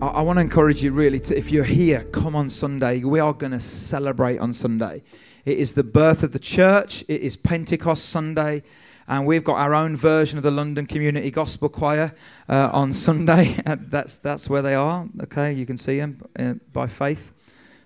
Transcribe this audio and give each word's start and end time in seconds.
I, 0.00 0.06
I 0.06 0.22
want 0.22 0.38
to 0.38 0.40
encourage 0.40 0.82
you 0.82 0.92
really 0.92 1.20
to, 1.20 1.36
if 1.36 1.50
you're 1.50 1.64
here, 1.64 2.04
come 2.04 2.34
on 2.34 2.50
Sunday. 2.50 3.04
We 3.04 3.20
are 3.20 3.32
going 3.32 3.52
to 3.52 3.60
celebrate 3.60 4.38
on 4.38 4.52
Sunday. 4.52 5.02
It 5.44 5.58
is 5.58 5.74
the 5.74 5.84
birth 5.84 6.22
of 6.22 6.32
the 6.32 6.38
church, 6.38 7.04
it 7.06 7.20
is 7.20 7.36
Pentecost 7.36 8.08
Sunday. 8.08 8.62
And 9.06 9.26
we've 9.26 9.44
got 9.44 9.58
our 9.58 9.74
own 9.74 9.96
version 9.96 10.38
of 10.38 10.42
the 10.42 10.50
London 10.50 10.86
Community 10.86 11.30
Gospel 11.30 11.68
Choir 11.68 12.14
uh, 12.48 12.70
on 12.72 12.94
Sunday. 12.94 13.54
that's, 13.66 14.16
that's 14.16 14.48
where 14.48 14.62
they 14.62 14.74
are. 14.74 15.06
Okay, 15.24 15.52
you 15.52 15.66
can 15.66 15.76
see 15.76 15.98
them 15.98 16.18
uh, 16.38 16.54
by 16.72 16.86
faith. 16.86 17.33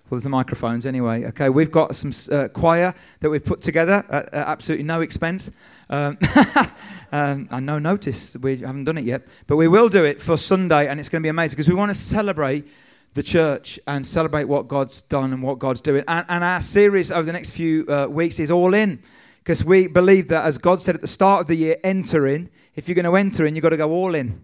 Well, 0.09 0.17
there's 0.17 0.23
the 0.23 0.29
microphones 0.29 0.87
anyway. 0.87 1.25
Okay, 1.25 1.49
we've 1.49 1.69
got 1.69 1.95
some 1.95 2.11
uh, 2.35 2.47
choir 2.47 2.95
that 3.19 3.29
we've 3.29 3.45
put 3.45 3.61
together 3.61 4.03
at, 4.09 4.33
at 4.33 4.47
absolutely 4.47 4.85
no 4.85 5.01
expense. 5.01 5.51
Um, 5.87 6.17
um, 7.11 7.47
and 7.51 7.63
no 7.63 7.77
notice, 7.77 8.35
we 8.37 8.57
haven't 8.57 8.85
done 8.85 8.97
it 8.97 9.03
yet. 9.03 9.27
But 9.45 9.57
we 9.57 9.67
will 9.67 9.87
do 9.87 10.03
it 10.03 10.19
for 10.19 10.35
Sunday, 10.35 10.87
and 10.87 10.99
it's 10.99 11.09
going 11.09 11.21
to 11.21 11.25
be 11.25 11.29
amazing 11.29 11.57
because 11.57 11.69
we 11.69 11.75
want 11.75 11.91
to 11.91 11.95
celebrate 11.95 12.67
the 13.13 13.21
church 13.21 13.79
and 13.85 14.03
celebrate 14.03 14.45
what 14.45 14.67
God's 14.67 14.99
done 15.01 15.31
and 15.31 15.43
what 15.43 15.59
God's 15.59 15.79
doing. 15.79 16.03
And, 16.07 16.25
and 16.27 16.43
our 16.43 16.61
series 16.61 17.11
over 17.11 17.23
the 17.23 17.33
next 17.33 17.51
few 17.51 17.85
uh, 17.87 18.07
weeks 18.09 18.39
is 18.39 18.49
all 18.49 18.73
in 18.73 19.03
because 19.43 19.63
we 19.63 19.87
believe 19.87 20.27
that, 20.29 20.43
as 20.43 20.57
God 20.57 20.81
said 20.81 20.95
at 20.95 21.01
the 21.01 21.07
start 21.07 21.41
of 21.41 21.47
the 21.47 21.55
year, 21.55 21.77
enter 21.83 22.25
in. 22.25 22.49
If 22.75 22.87
you're 22.87 22.95
going 22.95 23.05
to 23.05 23.15
enter 23.15 23.45
in, 23.45 23.55
you've 23.55 23.61
got 23.61 23.69
to 23.69 23.77
go 23.77 23.91
all 23.91 24.15
in. 24.15 24.41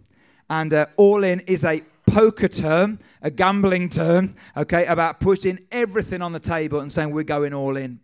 And 0.49 0.73
uh, 0.73 0.85
all 0.97 1.23
in 1.23 1.41
is 1.41 1.63
a 1.63 1.81
poker 2.07 2.47
term, 2.47 2.99
a 3.21 3.31
gambling 3.31 3.89
term, 3.89 4.35
okay, 4.55 4.85
about 4.85 5.19
putting 5.19 5.59
everything 5.71 6.21
on 6.21 6.33
the 6.33 6.39
table 6.39 6.79
and 6.79 6.91
saying 6.91 7.11
we're 7.11 7.23
going 7.23 7.53
all 7.53 7.77
in. 7.77 7.99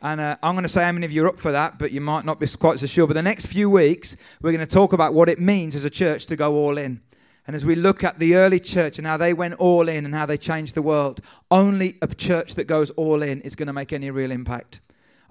And 0.00 0.20
uh, 0.20 0.36
I'm 0.42 0.54
going 0.54 0.62
to 0.62 0.68
say 0.68 0.84
how 0.84 0.92
many 0.92 1.06
of 1.06 1.12
you 1.12 1.24
are 1.24 1.28
up 1.28 1.38
for 1.38 1.52
that, 1.52 1.78
but 1.78 1.90
you 1.90 2.00
might 2.00 2.24
not 2.24 2.38
be 2.38 2.46
quite 2.46 2.78
so 2.78 2.86
sure. 2.86 3.06
But 3.06 3.14
the 3.14 3.22
next 3.22 3.46
few 3.46 3.68
weeks, 3.68 4.16
we're 4.40 4.52
going 4.52 4.66
to 4.66 4.74
talk 4.74 4.92
about 4.92 5.12
what 5.12 5.28
it 5.28 5.40
means 5.40 5.74
as 5.74 5.84
a 5.84 5.90
church 5.90 6.26
to 6.26 6.36
go 6.36 6.54
all 6.54 6.78
in. 6.78 7.00
And 7.46 7.56
as 7.56 7.64
we 7.64 7.74
look 7.74 8.04
at 8.04 8.18
the 8.18 8.36
early 8.36 8.60
church 8.60 8.98
and 8.98 9.06
how 9.06 9.16
they 9.16 9.32
went 9.32 9.54
all 9.54 9.88
in 9.88 10.04
and 10.04 10.14
how 10.14 10.26
they 10.26 10.36
changed 10.36 10.74
the 10.74 10.82
world, 10.82 11.20
only 11.50 11.96
a 12.02 12.06
church 12.06 12.54
that 12.54 12.64
goes 12.64 12.90
all 12.90 13.22
in 13.22 13.40
is 13.40 13.56
going 13.56 13.66
to 13.66 13.72
make 13.72 13.92
any 13.92 14.10
real 14.10 14.30
impact. 14.30 14.80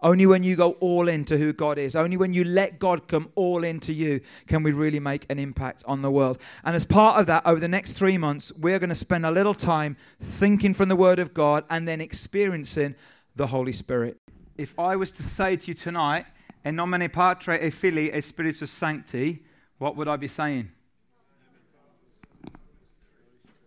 Only 0.01 0.25
when 0.25 0.43
you 0.43 0.55
go 0.55 0.71
all 0.73 1.07
into 1.07 1.37
who 1.37 1.53
God 1.53 1.77
is, 1.77 1.95
only 1.95 2.17
when 2.17 2.33
you 2.33 2.43
let 2.43 2.79
God 2.79 3.07
come 3.07 3.31
all 3.35 3.63
into 3.63 3.93
you, 3.93 4.21
can 4.47 4.61
we 4.61 4.71
really 4.71 4.99
make 4.99 5.25
an 5.29 5.39
impact 5.39 5.83
on 5.87 6.01
the 6.01 6.11
world. 6.11 6.39
And 6.63 6.75
as 6.75 6.85
part 6.85 7.19
of 7.19 7.25
that, 7.25 7.45
over 7.45 7.59
the 7.59 7.67
next 7.67 7.93
three 7.93 8.17
months, 8.17 8.51
we're 8.53 8.79
going 8.79 8.89
to 8.89 8.95
spend 8.95 9.25
a 9.25 9.31
little 9.31 9.55
time 9.55 9.97
thinking 10.21 10.73
from 10.73 10.89
the 10.89 10.95
Word 10.95 11.19
of 11.19 11.33
God 11.33 11.63
and 11.69 11.87
then 11.87 11.99
experiencing 12.01 12.95
the 13.35 13.47
Holy 13.47 13.73
Spirit 13.73 14.19
if 14.57 14.77
I 14.79 14.95
was 14.95 15.11
to 15.11 15.23
say 15.23 15.55
to 15.55 15.67
you 15.67 15.73
tonight, 15.73 16.25
in 16.65 16.75
nomine 16.75 17.09
Patre 17.09 17.57
e 17.63 17.69
Filii 17.69 18.11
e 18.11 18.21
Spiritus 18.21 18.71
Sancti, 18.71 19.43
what 19.77 19.95
would 19.95 20.07
I 20.07 20.15
be 20.15 20.27
saying? 20.27 20.71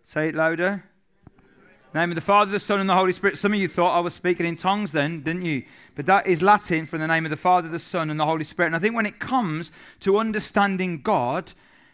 Say 0.03 0.27
it 0.27 0.35
louder. 0.35 0.83
Name 1.93 2.09
of 2.09 2.15
the 2.15 2.21
Father, 2.21 2.49
the 2.49 2.59
Son, 2.59 2.79
and 2.79 2.89
the 2.89 2.95
Holy 2.95 3.11
Spirit. 3.11 3.37
Some 3.37 3.51
of 3.51 3.59
you 3.59 3.67
thought 3.67 3.93
I 3.93 3.99
was 3.99 4.13
speaking 4.13 4.45
in 4.45 4.55
tongues 4.55 4.93
then, 4.93 5.23
didn't 5.23 5.43
you? 5.43 5.63
But 5.93 6.05
that 6.05 6.25
is 6.25 6.41
Latin 6.41 6.85
for 6.85 6.97
the 6.97 7.05
name 7.05 7.25
of 7.25 7.31
the 7.31 7.37
Father, 7.37 7.67
the 7.67 7.79
Son, 7.79 8.09
and 8.09 8.17
the 8.17 8.25
Holy 8.25 8.45
Spirit. 8.45 8.67
And 8.67 8.77
I 8.77 8.79
think 8.79 8.95
when 8.95 9.05
it 9.05 9.19
comes 9.19 9.73
to 9.99 10.17
understanding 10.17 11.01
God 11.01 11.51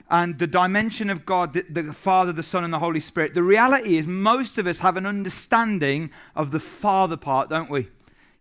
and 0.08 0.38
the 0.38 0.46
dimension 0.46 1.10
of 1.10 1.26
God, 1.26 1.54
the, 1.54 1.64
the 1.64 1.94
Father, 1.94 2.32
the 2.32 2.44
Son, 2.44 2.64
and 2.64 2.72
the 2.72 2.78
Holy 2.78 3.00
Spirit, 3.00 3.34
the 3.34 3.42
reality 3.42 3.98
is 3.98 4.08
most 4.08 4.60
of 4.60 4.68
us 4.68 4.82
have 4.82 4.98
an 4.98 5.08
understanding 5.08 6.12
of 6.36 6.52
the 6.52 6.60
Father 6.60 7.18
part, 7.18 7.50
don't 7.50 7.72
we? 7.72 7.88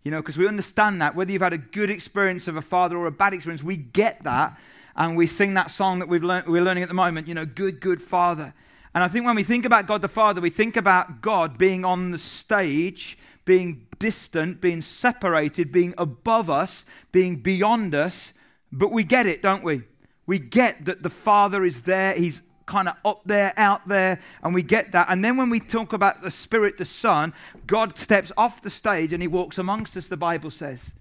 You 0.03 0.11
know, 0.11 0.21
because 0.21 0.37
we 0.37 0.47
understand 0.47 1.01
that. 1.01 1.15
Whether 1.15 1.33
you've 1.33 1.41
had 1.41 1.55
a 1.55 1.59
good 1.59 1.89
experience 1.89 2.49
of 2.49 2.57
a 2.57 2.63
father 2.63 2.99
or 2.99 3.07
a 3.07 3.11
bad 3.11 3.33
experience, 3.33 3.63
we 3.63 3.79
get 3.79 4.23
that. 4.25 4.59
And 4.95 5.17
we 5.17 5.27
sing 5.27 5.55
that 5.55 5.71
song 5.71 6.01
that 6.01 6.09
we've 6.09 6.23
learned, 6.23 6.49
we're 6.49 6.63
learning 6.63 6.83
at 6.83 6.91
the 6.91 6.95
moment, 6.95 7.29
you 7.29 7.35
know, 7.35 7.47
good, 7.47 7.81
good 7.81 8.03
father. 8.03 8.53
And 8.97 9.05
I 9.05 9.09
think 9.09 9.27
when 9.27 9.37
we 9.37 9.43
think 9.43 9.67
about 9.67 9.87
God 9.87 10.01
the 10.01 10.09
Father, 10.09 10.41
we 10.41 10.49
think 10.49 10.75
about 10.75 11.21
God 11.21 11.59
being 11.59 11.85
on 11.85 12.13
the 12.13 12.19
stage, 12.19 13.19
being 13.45 13.87
distant, 13.99 14.63
being 14.63 14.81
separated, 14.81 15.71
being 15.71 15.93
above 15.99 16.49
us, 16.49 16.87
being 17.13 17.37
beyond 17.37 17.95
us. 17.95 18.33
But 18.73 18.93
we 18.93 19.05
get 19.05 19.27
it, 19.27 19.43
don't 19.43 19.63
we? 19.63 19.83
We 20.25 20.39
get 20.39 20.87
that 20.87 21.03
the 21.03 21.11
Father 21.11 21.63
is 21.63 21.83
there, 21.83 22.15
He's 22.15 22.41
kind 22.65 22.89
of 22.89 22.95
up 23.05 23.21
there, 23.27 23.53
out 23.59 23.87
there, 23.87 24.19
and 24.43 24.55
we 24.55 24.63
get 24.63 24.93
that. 24.93 25.09
And 25.11 25.23
then 25.23 25.37
when 25.37 25.51
we 25.51 25.61
talk 25.61 25.93
about 25.93 26.23
the 26.23 26.31
Spirit, 26.31 26.79
the 26.79 26.87
Son, 26.87 27.35
God 27.67 27.99
steps 27.99 28.33
off 28.35 28.63
the 28.63 28.71
stage 28.71 29.13
and 29.13 29.21
he 29.21 29.29
walks 29.29 29.59
amongst 29.59 29.95
us, 29.99 30.09
the 30.09 30.17
Bible 30.17 30.51
says. 30.51 30.95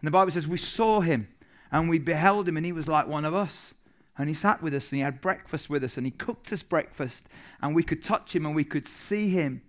And 0.00 0.06
the 0.06 0.10
Bible 0.10 0.32
says, 0.32 0.48
We 0.48 0.56
saw 0.56 1.02
him 1.02 1.28
and 1.70 1.90
we 1.90 1.98
beheld 1.98 2.48
him, 2.48 2.56
and 2.56 2.64
he 2.64 2.72
was 2.72 2.88
like 2.88 3.06
one 3.06 3.26
of 3.26 3.34
us. 3.34 3.74
And 4.16 4.28
he 4.28 4.34
sat 4.34 4.62
with 4.62 4.74
us 4.74 4.90
and 4.90 4.98
he 4.98 5.02
had 5.02 5.20
breakfast 5.20 5.68
with 5.68 5.82
us 5.82 5.96
and 5.96 6.06
he 6.06 6.10
cooked 6.10 6.52
us 6.52 6.62
breakfast, 6.62 7.28
and 7.60 7.74
we 7.74 7.82
could 7.82 8.02
touch 8.02 8.34
him 8.34 8.46
and 8.46 8.54
we 8.54 8.64
could 8.64 8.86
see 8.86 9.30
him. 9.30 9.62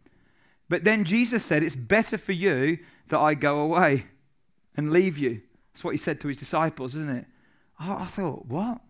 But 0.69 0.83
then 0.83 1.03
Jesus 1.03 1.43
said, 1.43 1.63
It's 1.63 1.75
better 1.75 2.17
for 2.17 2.31
you 2.31 2.79
that 3.09 3.19
I 3.19 3.33
go 3.33 3.59
away 3.59 4.05
and 4.75 4.91
leave 4.91 5.17
you. 5.17 5.41
That's 5.73 5.83
what 5.83 5.91
he 5.91 5.97
said 5.97 6.21
to 6.21 6.27
his 6.27 6.37
disciples, 6.37 6.95
isn't 6.95 7.09
it? 7.09 7.25
I 7.79 8.05
thought, 8.05 8.45
What? 8.45 8.81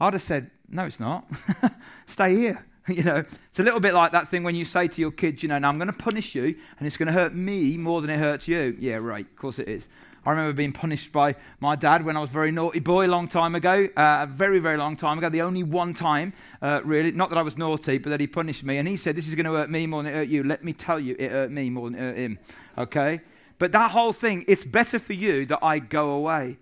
I'd 0.00 0.12
have 0.12 0.22
said, 0.22 0.50
no, 0.68 0.84
it's 0.84 1.00
not. 1.00 1.26
Stay 2.06 2.34
here. 2.36 2.66
You 2.86 3.02
know, 3.02 3.24
it's 3.48 3.58
a 3.58 3.62
little 3.62 3.80
bit 3.80 3.94
like 3.94 4.12
that 4.12 4.28
thing 4.28 4.42
when 4.42 4.54
you 4.54 4.66
say 4.66 4.88
to 4.88 5.00
your 5.00 5.10
kids, 5.10 5.42
you 5.42 5.48
know, 5.48 5.58
now 5.58 5.70
I'm 5.70 5.78
going 5.78 5.90
to 5.90 5.94
punish 5.94 6.34
you 6.34 6.54
and 6.78 6.86
it's 6.86 6.98
going 6.98 7.06
to 7.06 7.14
hurt 7.14 7.34
me 7.34 7.78
more 7.78 8.02
than 8.02 8.10
it 8.10 8.18
hurts 8.18 8.46
you. 8.46 8.76
Yeah, 8.78 8.96
right. 8.96 9.24
Of 9.24 9.36
course 9.36 9.58
it 9.58 9.68
is. 9.68 9.88
I 10.26 10.30
remember 10.30 10.52
being 10.52 10.72
punished 10.72 11.12
by 11.12 11.34
my 11.60 11.76
dad 11.76 12.04
when 12.04 12.16
I 12.16 12.20
was 12.20 12.30
a 12.30 12.32
very 12.32 12.50
naughty 12.50 12.80
boy 12.80 13.06
a 13.06 13.08
long 13.08 13.28
time 13.28 13.54
ago, 13.54 13.88
uh, 13.96 14.20
a 14.22 14.26
very, 14.26 14.58
very 14.58 14.78
long 14.78 14.96
time 14.96 15.18
ago. 15.18 15.28
The 15.28 15.42
only 15.42 15.62
one 15.62 15.92
time, 15.92 16.32
uh, 16.62 16.80
really, 16.84 17.12
not 17.12 17.28
that 17.30 17.38
I 17.38 17.42
was 17.42 17.58
naughty, 17.58 17.98
but 17.98 18.10
that 18.10 18.20
he 18.20 18.26
punished 18.26 18.64
me. 18.64 18.78
And 18.78 18.88
he 18.88 18.96
said, 18.96 19.16
This 19.16 19.28
is 19.28 19.34
going 19.34 19.46
to 19.46 19.52
hurt 19.52 19.70
me 19.70 19.86
more 19.86 20.02
than 20.02 20.12
it 20.12 20.16
hurt 20.16 20.28
you. 20.28 20.42
Let 20.42 20.64
me 20.64 20.72
tell 20.72 20.98
you, 20.98 21.14
it 21.18 21.30
hurt 21.30 21.50
me 21.50 21.68
more 21.68 21.90
than 21.90 21.98
it 21.98 22.02
hurt 22.02 22.16
him. 22.16 22.38
Okay? 22.78 23.20
But 23.58 23.72
that 23.72 23.90
whole 23.90 24.12
thing, 24.12 24.44
it's 24.48 24.64
better 24.64 24.98
for 24.98 25.12
you 25.12 25.46
that 25.46 25.58
I 25.62 25.78
go 25.78 26.10
away. 26.10 26.58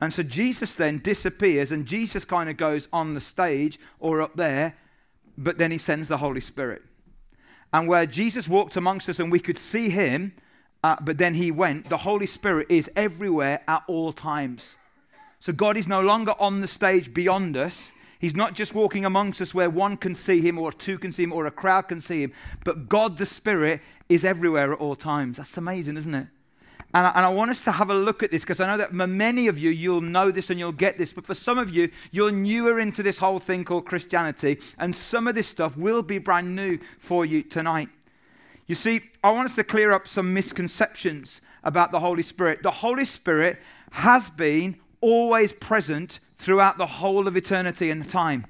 And 0.00 0.12
so 0.12 0.22
Jesus 0.22 0.74
then 0.74 0.98
disappears, 0.98 1.72
and 1.72 1.86
Jesus 1.86 2.24
kind 2.24 2.48
of 2.48 2.56
goes 2.56 2.88
on 2.92 3.14
the 3.14 3.20
stage 3.20 3.78
or 3.98 4.22
up 4.22 4.36
there, 4.36 4.76
but 5.36 5.58
then 5.58 5.70
he 5.70 5.78
sends 5.78 6.08
the 6.08 6.18
Holy 6.18 6.40
Spirit. 6.40 6.82
And 7.72 7.86
where 7.86 8.06
Jesus 8.06 8.48
walked 8.48 8.76
amongst 8.76 9.08
us 9.08 9.20
and 9.20 9.30
we 9.30 9.40
could 9.40 9.58
see 9.58 9.90
him, 9.90 10.32
uh, 10.82 10.96
but 11.00 11.18
then 11.18 11.34
he 11.34 11.50
went, 11.50 11.88
the 11.88 11.98
Holy 11.98 12.26
Spirit 12.26 12.66
is 12.70 12.90
everywhere 12.96 13.62
at 13.68 13.82
all 13.86 14.12
times. 14.12 14.76
So 15.38 15.52
God 15.52 15.76
is 15.76 15.86
no 15.86 16.00
longer 16.00 16.34
on 16.38 16.60
the 16.60 16.66
stage 16.66 17.12
beyond 17.12 17.56
us. 17.56 17.92
He's 18.18 18.36
not 18.36 18.54
just 18.54 18.74
walking 18.74 19.04
amongst 19.04 19.40
us 19.40 19.54
where 19.54 19.70
one 19.70 19.96
can 19.96 20.14
see 20.14 20.40
him 20.42 20.58
or 20.58 20.72
two 20.72 20.98
can 20.98 21.12
see 21.12 21.22
him 21.22 21.32
or 21.32 21.46
a 21.46 21.50
crowd 21.50 21.88
can 21.88 22.00
see 22.00 22.22
him, 22.22 22.32
but 22.64 22.88
God 22.88 23.16
the 23.16 23.24
Spirit 23.24 23.80
is 24.08 24.24
everywhere 24.24 24.72
at 24.72 24.78
all 24.78 24.94
times. 24.94 25.38
That's 25.38 25.56
amazing, 25.56 25.96
isn't 25.96 26.14
it? 26.14 26.26
And 26.92 27.06
I, 27.06 27.10
and 27.10 27.24
I, 27.24 27.28
want 27.28 27.52
us 27.52 27.62
to 27.64 27.72
have 27.72 27.88
a 27.88 27.94
look 27.94 28.22
at 28.22 28.30
this 28.30 28.42
because 28.42 28.60
I 28.60 28.66
know 28.66 28.76
that 28.76 28.92
many 28.92 29.46
of 29.46 29.58
you, 29.58 29.70
you'll 29.70 30.00
know 30.00 30.30
this 30.30 30.50
and 30.50 30.58
you'll 30.58 30.72
get 30.72 30.98
this. 30.98 31.12
But 31.12 31.24
for 31.24 31.34
some 31.34 31.56
of 31.56 31.70
you, 31.70 31.90
you're 32.10 32.32
newer 32.32 32.80
into 32.80 33.02
this 33.02 33.18
whole 33.18 33.38
thing 33.38 33.64
called 33.64 33.86
Christianity. 33.86 34.58
And 34.76 34.94
some 34.94 35.28
of 35.28 35.36
this 35.36 35.46
stuff 35.46 35.76
will 35.76 36.02
be 36.02 36.18
brand 36.18 36.56
new 36.56 36.78
for 36.98 37.24
you 37.24 37.42
tonight. 37.42 37.90
You 38.70 38.76
see, 38.76 39.00
I 39.24 39.32
want 39.32 39.48
us 39.48 39.56
to 39.56 39.64
clear 39.64 39.90
up 39.90 40.06
some 40.06 40.32
misconceptions 40.32 41.40
about 41.64 41.90
the 41.90 41.98
Holy 41.98 42.22
Spirit. 42.22 42.62
The 42.62 42.70
Holy 42.70 43.04
Spirit 43.04 43.58
has 43.90 44.30
been 44.30 44.76
always 45.00 45.52
present 45.52 46.20
throughout 46.36 46.78
the 46.78 46.86
whole 46.86 47.26
of 47.26 47.36
eternity 47.36 47.90
and 47.90 48.08
time. 48.08 48.46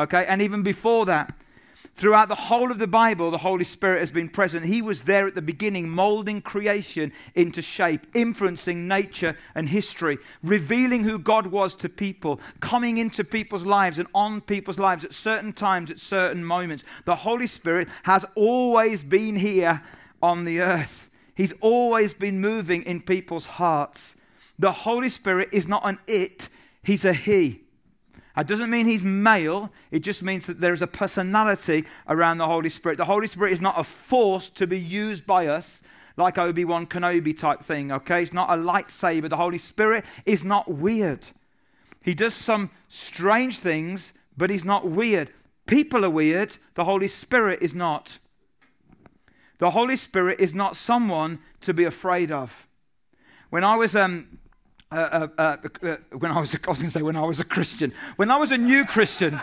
Okay? 0.00 0.26
And 0.26 0.42
even 0.42 0.64
before 0.64 1.06
that. 1.06 1.38
Throughout 1.96 2.28
the 2.28 2.34
whole 2.34 2.72
of 2.72 2.78
the 2.78 2.88
Bible, 2.88 3.30
the 3.30 3.38
Holy 3.38 3.62
Spirit 3.62 4.00
has 4.00 4.10
been 4.10 4.28
present. 4.28 4.66
He 4.66 4.82
was 4.82 5.04
there 5.04 5.28
at 5.28 5.36
the 5.36 5.42
beginning, 5.42 5.88
molding 5.88 6.42
creation 6.42 7.12
into 7.36 7.62
shape, 7.62 8.04
influencing 8.14 8.88
nature 8.88 9.36
and 9.54 9.68
history, 9.68 10.18
revealing 10.42 11.04
who 11.04 11.20
God 11.20 11.46
was 11.46 11.76
to 11.76 11.88
people, 11.88 12.40
coming 12.58 12.98
into 12.98 13.22
people's 13.22 13.64
lives 13.64 14.00
and 14.00 14.08
on 14.12 14.40
people's 14.40 14.78
lives 14.78 15.04
at 15.04 15.14
certain 15.14 15.52
times, 15.52 15.88
at 15.88 16.00
certain 16.00 16.44
moments. 16.44 16.82
The 17.04 17.14
Holy 17.14 17.46
Spirit 17.46 17.86
has 18.02 18.24
always 18.34 19.04
been 19.04 19.36
here 19.36 19.80
on 20.20 20.44
the 20.44 20.60
earth, 20.60 21.08
He's 21.36 21.52
always 21.60 22.14
been 22.14 22.40
moving 22.40 22.82
in 22.82 23.02
people's 23.02 23.46
hearts. 23.46 24.16
The 24.56 24.70
Holy 24.70 25.08
Spirit 25.08 25.48
is 25.52 25.68
not 25.68 25.82
an 25.84 25.98
it, 26.06 26.48
He's 26.82 27.04
a 27.04 27.12
He. 27.12 27.63
That 28.36 28.48
doesn't 28.48 28.70
mean 28.70 28.86
he's 28.86 29.04
male, 29.04 29.70
it 29.92 30.00
just 30.00 30.22
means 30.22 30.46
that 30.46 30.60
there 30.60 30.74
is 30.74 30.82
a 30.82 30.88
personality 30.88 31.84
around 32.08 32.38
the 32.38 32.46
Holy 32.46 32.68
Spirit. 32.68 32.98
The 32.98 33.04
Holy 33.04 33.28
Spirit 33.28 33.52
is 33.52 33.60
not 33.60 33.78
a 33.78 33.84
force 33.84 34.48
to 34.50 34.66
be 34.66 34.78
used 34.78 35.24
by 35.24 35.46
us 35.46 35.82
like 36.16 36.38
Obi 36.38 36.64
Wan 36.64 36.86
Kenobi 36.86 37.36
type 37.36 37.62
thing, 37.62 37.92
okay? 37.92 38.22
It's 38.22 38.32
not 38.32 38.50
a 38.50 38.60
lightsaber. 38.60 39.28
The 39.28 39.36
Holy 39.36 39.58
Spirit 39.58 40.04
is 40.26 40.44
not 40.44 40.70
weird. 40.70 41.28
He 42.02 42.14
does 42.14 42.34
some 42.34 42.70
strange 42.88 43.58
things, 43.58 44.12
but 44.36 44.50
he's 44.50 44.64
not 44.64 44.88
weird. 44.88 45.30
People 45.66 46.04
are 46.04 46.10
weird, 46.10 46.58
the 46.74 46.84
Holy 46.84 47.08
Spirit 47.08 47.60
is 47.62 47.74
not. 47.74 48.18
The 49.58 49.70
Holy 49.70 49.96
Spirit 49.96 50.40
is 50.40 50.54
not 50.54 50.76
someone 50.76 51.38
to 51.62 51.72
be 51.72 51.84
afraid 51.84 52.30
of. 52.30 52.66
When 53.50 53.64
I 53.64 53.76
was 53.76 53.96
um, 53.96 54.38
uh, 54.90 54.94
uh, 54.94 55.28
uh, 55.38 55.56
uh, 55.82 55.96
when 56.18 56.30
I 56.30 56.40
was, 56.40 56.54
a, 56.54 56.58
I 56.66 56.70
was 56.70 56.78
going 56.78 56.88
to 56.88 56.90
say 56.90 57.02
when 57.02 57.16
I 57.16 57.24
was 57.24 57.40
a 57.40 57.44
Christian, 57.44 57.92
when 58.16 58.30
I 58.30 58.36
was 58.36 58.50
a 58.52 58.58
new 58.58 58.84
Christian, 58.84 59.40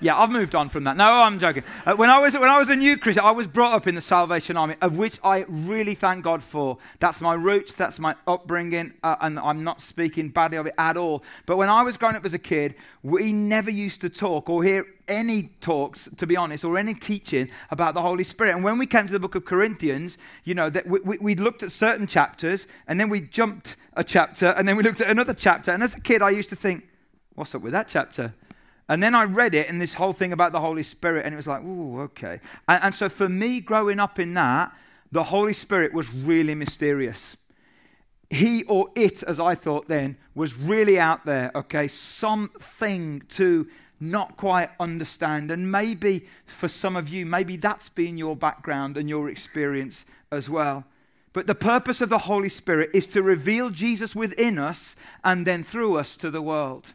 Yeah, 0.00 0.18
I've 0.18 0.30
moved 0.30 0.54
on 0.54 0.68
from 0.68 0.84
that. 0.84 0.96
No, 0.96 1.04
I'm 1.04 1.38
joking. 1.38 1.62
When, 1.96 2.10
I 2.10 2.18
was, 2.18 2.34
when 2.34 2.50
I 2.50 2.58
was 2.58 2.68
a 2.68 2.76
new 2.76 2.96
Christian, 2.96 3.24
I 3.24 3.30
was 3.30 3.46
brought 3.46 3.74
up 3.74 3.86
in 3.86 3.94
the 3.94 4.00
Salvation 4.00 4.56
Army, 4.56 4.74
of 4.82 4.96
which 4.98 5.18
I 5.22 5.44
really 5.48 5.94
thank 5.94 6.24
God 6.24 6.42
for. 6.42 6.78
That's 7.00 7.20
my 7.20 7.34
roots, 7.34 7.74
that's 7.74 7.98
my 7.98 8.14
upbringing, 8.26 8.92
and 9.02 9.38
I'm 9.38 9.62
not 9.62 9.80
speaking 9.80 10.28
badly 10.28 10.58
of 10.58 10.66
it 10.66 10.74
at 10.76 10.96
all. 10.96 11.22
But 11.46 11.56
when 11.56 11.68
I 11.68 11.82
was 11.82 11.96
growing 11.96 12.16
up 12.16 12.24
as 12.24 12.34
a 12.34 12.38
kid, 12.38 12.74
we 13.02 13.32
never 13.32 13.70
used 13.70 14.00
to 14.02 14.10
talk 14.10 14.50
or 14.50 14.62
hear 14.64 14.84
any 15.06 15.50
talks, 15.60 16.08
to 16.16 16.26
be 16.26 16.36
honest, 16.36 16.64
or 16.64 16.76
any 16.76 16.94
teaching 16.94 17.50
about 17.70 17.94
the 17.94 18.02
Holy 18.02 18.24
Spirit. 18.24 18.54
And 18.54 18.64
when 18.64 18.78
we 18.78 18.86
came 18.86 19.06
to 19.06 19.12
the 19.12 19.20
book 19.20 19.34
of 19.34 19.44
Corinthians, 19.44 20.18
you 20.44 20.54
know, 20.54 20.70
that 20.70 20.86
we, 20.86 21.00
we, 21.00 21.18
we 21.18 21.34
looked 21.34 21.62
at 21.62 21.70
certain 21.72 22.06
chapters, 22.06 22.66
and 22.86 22.98
then 22.98 23.08
we 23.08 23.20
jumped 23.20 23.76
a 23.96 24.04
chapter, 24.04 24.48
and 24.50 24.66
then 24.66 24.76
we 24.76 24.82
looked 24.82 25.00
at 25.00 25.08
another 25.08 25.34
chapter. 25.34 25.70
And 25.70 25.82
as 25.82 25.94
a 25.94 26.00
kid, 26.00 26.22
I 26.22 26.30
used 26.30 26.48
to 26.50 26.56
think, 26.56 26.88
what's 27.34 27.54
up 27.54 27.62
with 27.62 27.72
that 27.72 27.88
chapter? 27.88 28.34
And 28.88 29.02
then 29.02 29.14
I 29.14 29.24
read 29.24 29.54
it 29.54 29.68
and 29.68 29.80
this 29.80 29.94
whole 29.94 30.12
thing 30.12 30.32
about 30.32 30.52
the 30.52 30.60
Holy 30.60 30.82
Spirit, 30.82 31.24
and 31.24 31.32
it 31.32 31.36
was 31.36 31.46
like, 31.46 31.62
ooh, 31.62 32.00
okay. 32.02 32.40
And, 32.68 32.84
and, 32.84 32.94
so 32.94 33.08
for 33.08 33.28
me, 33.28 33.60
growing 33.60 33.98
up 33.98 34.18
in 34.18 34.34
that, 34.34 34.72
the 35.10 35.24
Holy 35.24 35.54
Spirit 35.54 35.94
was 35.94 36.12
really 36.12 36.54
mysterious. 36.54 37.36
He 38.28 38.64
or 38.64 38.90
it, 38.94 39.22
as 39.22 39.40
I 39.40 39.54
thought 39.54 39.88
then, 39.88 40.16
was 40.34 40.56
really 40.56 40.98
out 40.98 41.24
there, 41.24 41.50
okay? 41.54 41.88
Something 41.88 43.22
to 43.30 43.68
not 44.00 44.36
quite 44.36 44.70
understand. 44.78 45.50
And 45.50 45.70
maybe 45.70 46.26
for 46.44 46.68
some 46.68 46.96
of 46.96 47.08
you, 47.08 47.24
maybe 47.24 47.56
that's 47.56 47.88
been 47.88 48.18
your 48.18 48.36
background 48.36 48.96
and 48.96 49.08
your 49.08 49.30
experience 49.30 50.04
as 50.30 50.50
well. 50.50 50.84
But 51.34 51.46
the 51.46 51.54
purpose 51.54 52.00
of 52.00 52.08
the 52.08 52.18
Holy 52.20 52.48
Spirit 52.48 52.88
is 52.94 53.06
to 53.08 53.22
reveal 53.22 53.68
Jesus 53.68 54.16
within 54.16 54.58
us 54.58 54.96
and 55.22 55.46
then 55.46 55.62
through 55.62 55.98
us 55.98 56.16
to 56.16 56.30
the 56.30 56.40
world 56.40 56.94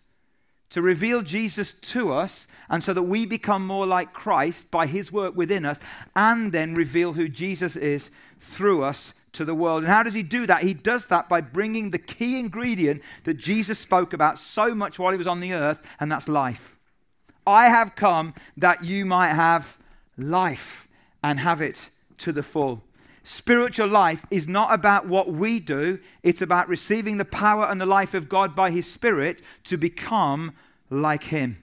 to 0.70 0.82
reveal 0.82 1.22
Jesus 1.22 1.74
to 1.74 2.14
us, 2.14 2.48
and 2.70 2.84
so 2.84 2.94
that 2.94 3.04
we 3.04 3.26
become 3.26 3.66
more 3.66 3.88
like 3.88 4.14
Christ 4.14 4.70
by 4.70 4.86
his 4.86 5.12
work 5.12 5.36
within 5.36 5.66
us, 5.66 5.80
and 6.16 6.52
then 6.52 6.76
reveal 6.76 7.14
who 7.14 7.28
Jesus 7.28 7.76
is 7.76 8.12
through 8.40 8.84
us 8.84 9.14
to 9.34 9.44
the 9.44 9.56
world. 9.56 9.84
And 9.84 9.92
how 9.92 10.04
does 10.04 10.14
he 10.14 10.24
do 10.24 10.46
that? 10.46 10.64
He 10.64 10.74
does 10.74 11.08
that 11.08 11.28
by 11.28 11.42
bringing 11.42 11.90
the 11.90 12.00
key 12.00 12.40
ingredient 12.40 13.02
that 13.24 13.36
Jesus 13.36 13.80
spoke 13.80 14.14
about 14.14 14.38
so 14.38 14.76
much 14.76 15.00
while 15.00 15.12
he 15.12 15.18
was 15.18 15.28
on 15.28 15.40
the 15.40 15.54
earth, 15.54 15.82
and 16.00 16.12
that's 16.12 16.28
life. 16.28 16.78
I 17.48 17.66
have 17.66 17.96
come 17.96 18.36
that 18.56 18.84
you 18.84 19.06
might 19.06 19.34
have 19.34 19.78
life 20.18 20.88
and 21.24 21.40
have 21.40 21.62
it 21.62 21.90
to 22.20 22.32
the 22.32 22.44
full. 22.44 22.84
Spiritual 23.32 23.88
life 23.88 24.26
is 24.32 24.48
not 24.48 24.74
about 24.74 25.06
what 25.06 25.32
we 25.32 25.60
do, 25.60 26.00
it's 26.24 26.42
about 26.42 26.68
receiving 26.68 27.18
the 27.18 27.24
power 27.24 27.68
and 27.68 27.80
the 27.80 27.86
life 27.86 28.16
of 28.16 28.28
God 28.28 28.56
by 28.56 28.72
His 28.72 28.92
Spirit 28.92 29.44
to 29.66 29.78
become 29.78 30.52
like 30.90 31.26
Him. 31.26 31.62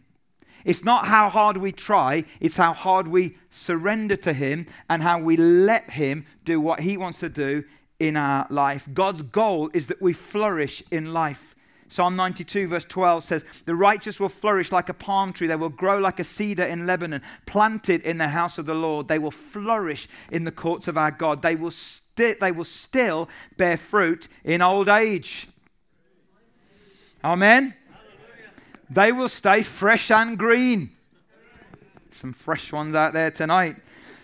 It's 0.64 0.84
not 0.84 1.08
how 1.08 1.28
hard 1.28 1.56
we 1.56 1.72
try, 1.72 2.22
it's 2.38 2.56
how 2.56 2.72
hard 2.72 3.08
we 3.08 3.36
surrender 3.50 4.14
to 4.14 4.32
Him 4.32 4.68
and 4.88 5.02
how 5.02 5.18
we 5.18 5.36
let 5.36 5.90
Him 5.90 6.24
do 6.44 6.60
what 6.60 6.82
He 6.82 6.96
wants 6.96 7.18
to 7.18 7.28
do 7.28 7.64
in 7.98 8.16
our 8.16 8.46
life. 8.48 8.88
God's 8.94 9.22
goal 9.22 9.69
is 9.74 9.88
that 9.88 10.00
we 10.00 10.12
flourish 10.12 10.84
in 10.92 11.12
life. 11.12 11.56
Psalm 11.88 12.16
92, 12.16 12.68
verse 12.68 12.84
12 12.84 13.24
says, 13.24 13.44
The 13.64 13.74
righteous 13.74 14.18
will 14.18 14.28
flourish 14.28 14.72
like 14.72 14.88
a 14.88 14.94
palm 14.94 15.32
tree. 15.32 15.46
They 15.46 15.56
will 15.56 15.68
grow 15.68 15.98
like 15.98 16.18
a 16.18 16.24
cedar 16.24 16.64
in 16.64 16.86
Lebanon, 16.86 17.22
planted 17.46 18.02
in 18.02 18.18
the 18.18 18.28
house 18.28 18.58
of 18.58 18.66
the 18.66 18.74
Lord. 18.74 19.08
They 19.08 19.18
will 19.18 19.30
flourish 19.30 20.08
in 20.30 20.44
the 20.44 20.52
courts 20.52 20.88
of 20.88 20.98
our 20.98 21.10
God. 21.10 21.42
They 21.42 21.54
will, 21.54 21.70
sti- 21.70 22.36
they 22.40 22.52
will 22.52 22.64
still 22.64 23.28
bear 23.56 23.76
fruit 23.76 24.28
in 24.44 24.62
old 24.62 24.88
age. 24.88 25.48
Amen. 27.22 27.74
They 28.90 29.12
will 29.12 29.28
stay 29.28 29.62
fresh 29.62 30.10
and 30.10 30.38
green. 30.38 30.90
Some 32.10 32.32
fresh 32.32 32.72
ones 32.72 32.94
out 32.94 33.12
there 33.12 33.30
tonight. 33.30 33.76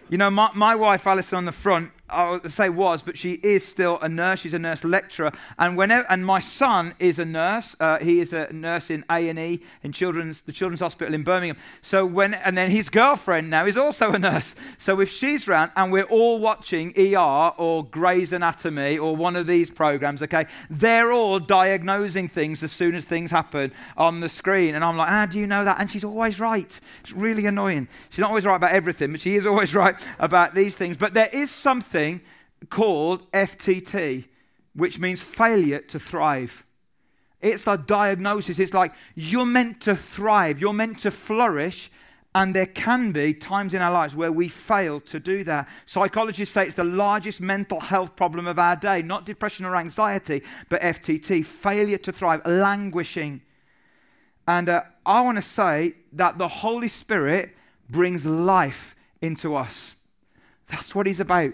You 0.09 0.19
know, 0.19 0.31
my, 0.31 0.51
my 0.55 0.75
wife 0.75 1.07
Alison 1.07 1.39
on 1.39 1.45
the 1.45 1.53
front, 1.53 1.91
I 2.13 2.31
would 2.31 2.53
say 2.53 2.69
was, 2.69 3.03
but 3.03 3.17
she 3.17 3.33
is 3.43 3.67
still 3.67 3.99
a 4.01 4.09
nurse. 4.09 4.41
She's 4.41 4.55
a 4.55 4.59
nurse 4.59 4.85
lecturer, 4.85 5.33
and 5.59 5.77
whenever 5.77 6.07
and 6.11 6.25
my 6.27 6.39
son 6.39 6.95
is 6.99 7.19
a 7.19 7.25
nurse. 7.25 7.75
Uh, 7.81 7.99
he 7.99 8.21
is 8.21 8.33
a 8.33 8.53
nurse 8.53 8.91
in 8.91 9.05
A 9.11 9.29
and 9.29 9.39
E 9.39 9.61
in 9.83 9.93
children's 9.93 10.43
the 10.43 10.53
Children's 10.53 10.81
Hospital 10.81 11.15
in 11.15 11.23
Birmingham. 11.23 11.57
So 11.81 12.05
when 12.05 12.35
and 12.35 12.57
then 12.57 12.71
his 12.71 12.89
girlfriend 12.89 13.51
now 13.51 13.67
is 13.67 13.79
also 13.79 14.13
a 14.13 14.19
nurse. 14.19 14.55
So 14.79 15.01
if 15.01 15.11
she's 15.11 15.49
around 15.49 15.73
and 15.77 15.91
we're 15.93 16.03
all 16.05 16.39
watching 16.39 16.93
ER 16.99 17.53
or 17.57 17.85
Grey's 17.85 18.33
Anatomy 18.33 18.99
or 18.99 19.17
one 19.17 19.37
of 19.37 19.47
these 19.47 19.71
programs, 19.71 20.23
okay, 20.23 20.47
they're 20.69 21.13
all 21.13 21.39
diagnosing 21.39 22.29
things 22.29 22.63
as 22.63 22.73
soon 22.73 22.95
as 22.95 23.05
things 23.05 23.31
happen 23.31 23.73
on 23.97 24.21
the 24.21 24.29
screen, 24.29 24.75
and 24.75 24.85
I'm 24.85 24.97
like, 24.97 25.11
ah, 25.11 25.27
do 25.27 25.39
you 25.39 25.47
know 25.47 25.65
that? 25.65 25.81
And 25.81 25.91
she's 25.91 26.05
always 26.05 26.39
right. 26.41 26.81
It's 27.01 27.13
really 27.13 27.47
annoying. 27.47 27.89
She's 28.11 28.19
not 28.19 28.29
always 28.29 28.45
right 28.45 28.57
about 28.57 28.73
everything, 28.73 29.13
but 29.13 29.21
she 29.21 29.37
is 29.37 29.47
always 29.47 29.75
right 29.83 29.95
about 30.19 30.55
these 30.55 30.77
things. 30.77 30.97
But 30.97 31.15
there 31.15 31.31
is 31.33 31.51
something 31.51 32.02
called 32.69 33.31
FTT, 33.33 34.27
which 34.75 34.99
means 34.99 35.21
failure 35.21 35.81
to 35.81 35.99
thrive. 35.99 36.65
It's 37.41 37.65
the 37.65 37.77
diagnosis. 37.77 38.59
It's 38.59 38.73
like 38.73 38.95
you're 39.15 39.47
meant 39.47 39.81
to 39.83 39.97
thrive, 39.97 40.61
you're 40.61 40.73
meant 40.73 41.01
to 41.01 41.11
flourish, 41.11 41.91
and 42.35 42.55
there 42.55 42.67
can 42.67 43.13
be 43.13 43.35
times 43.35 43.75
in 43.75 43.83
our 43.83 43.93
lives 43.93 44.17
where 44.17 44.33
we 44.33 44.49
fail 44.49 45.01
to 45.01 45.21
do 45.21 45.45
that. 45.45 45.69
Psychologists 45.85 46.55
say 46.55 46.67
it's 46.67 46.77
the 46.77 46.85
largest 46.85 47.41
mental 47.41 47.81
health 47.81 48.17
problem 48.17 48.47
of 48.47 48.59
our 48.59 48.77
day, 48.77 49.03
not 49.03 49.27
depression 49.27 49.67
or 49.67 49.77
anxiety, 49.77 50.43
but 50.71 50.81
FTT, 50.81 51.45
failure 51.45 51.99
to 51.99 52.13
thrive, 52.13 52.41
languishing. 52.47 53.43
And 54.47 54.69
uh, 54.69 54.83
I 55.05 55.21
want 55.21 55.37
to 55.37 55.43
say 55.43 55.95
that 56.13 56.39
the 56.39 56.49
Holy 56.49 56.89
Spirit 56.89 57.55
brings 57.91 58.25
life 58.25 58.97
into 59.21 59.55
us. 59.55 59.95
That's 60.69 60.95
what 60.95 61.07
He's 61.07 61.21
about. 61.21 61.53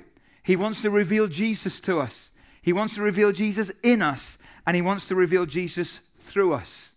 He 0.49 0.57
wants 0.57 0.81
to 0.81 0.89
reveal 0.89 1.29
Jesus 1.29 1.79
to 1.81 1.99
us. 1.99 2.31
He 2.63 2.73
wants 2.73 2.95
to 2.95 3.03
reveal 3.03 3.33
Jesus 3.33 3.71
in 3.83 4.01
us, 4.01 4.39
and 4.67 4.75
He 4.75 4.81
wants 4.81 5.07
to 5.09 5.15
reveal 5.15 5.45
Jesus 5.45 6.01
through 6.21 6.55
us. 6.55 6.93